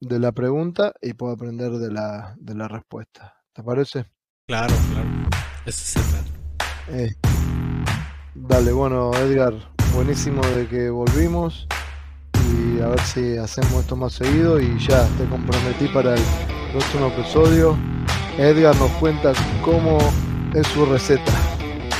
[0.00, 3.36] de la pregunta y pueda aprender de la, de la respuesta.
[3.52, 4.06] ¿Te parece?
[4.46, 5.08] Claro, claro.
[5.66, 6.24] Ese es
[6.88, 7.14] el Eh,
[8.34, 9.54] dale, bueno, Edgar,
[9.94, 11.66] buenísimo de que volvimos
[12.52, 16.22] y a ver si hacemos esto más seguido y ya te comprometí para el
[16.72, 17.76] próximo episodio.
[18.38, 19.32] Edgar nos cuenta
[19.64, 19.98] cómo
[20.54, 21.32] es su receta.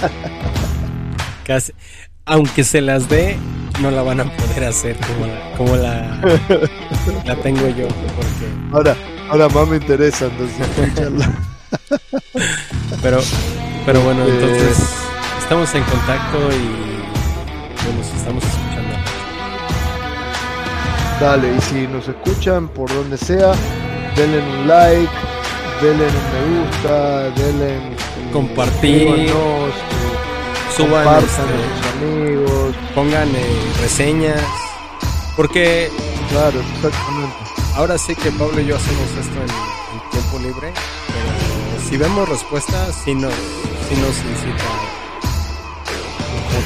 [1.44, 1.72] Casi,
[2.26, 3.36] aunque se las dé,
[3.80, 6.20] no la van a poder hacer como la, como la,
[7.26, 8.96] la tengo yo, porque Ahora,
[9.30, 11.30] ahora más me interesa entonces escucharla.
[13.02, 13.20] Pero,
[13.86, 14.28] pero bueno, Eh.
[14.30, 14.78] entonces
[15.40, 16.89] estamos en contacto y
[17.84, 18.94] bueno, nos estamos escuchando.
[21.20, 23.52] Dale, y si nos escuchan por donde sea,
[24.16, 25.12] denle un like,
[25.82, 28.00] denle un me gusta, denle
[28.32, 29.28] Compartir.
[30.76, 34.40] Suban, compartan este, a sus amigos, pongan eh, reseñas,
[35.36, 35.90] porque
[36.30, 37.34] claro, exactamente.
[37.74, 40.72] ahora sí que Pablo y yo hacemos esto en, en tiempo libre,
[41.08, 44.64] pero si vemos respuestas, sí nos, sí nos incita,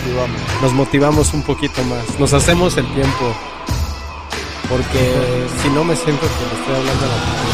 [0.04, 0.40] motivamos.
[0.62, 3.34] nos motivamos un poquito más, nos hacemos el tiempo,
[4.68, 7.44] porque si no me siento que le estoy hablando a la gente,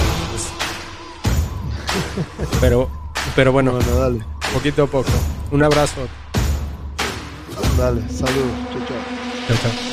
[2.39, 2.51] pues.
[2.61, 2.89] Pero,
[3.37, 5.11] pero bueno, Bueno, dale, poquito a poco.
[5.51, 6.01] Un abrazo.
[7.79, 8.97] dale, saludos, chau, chau.
[9.49, 9.90] Chao, chao.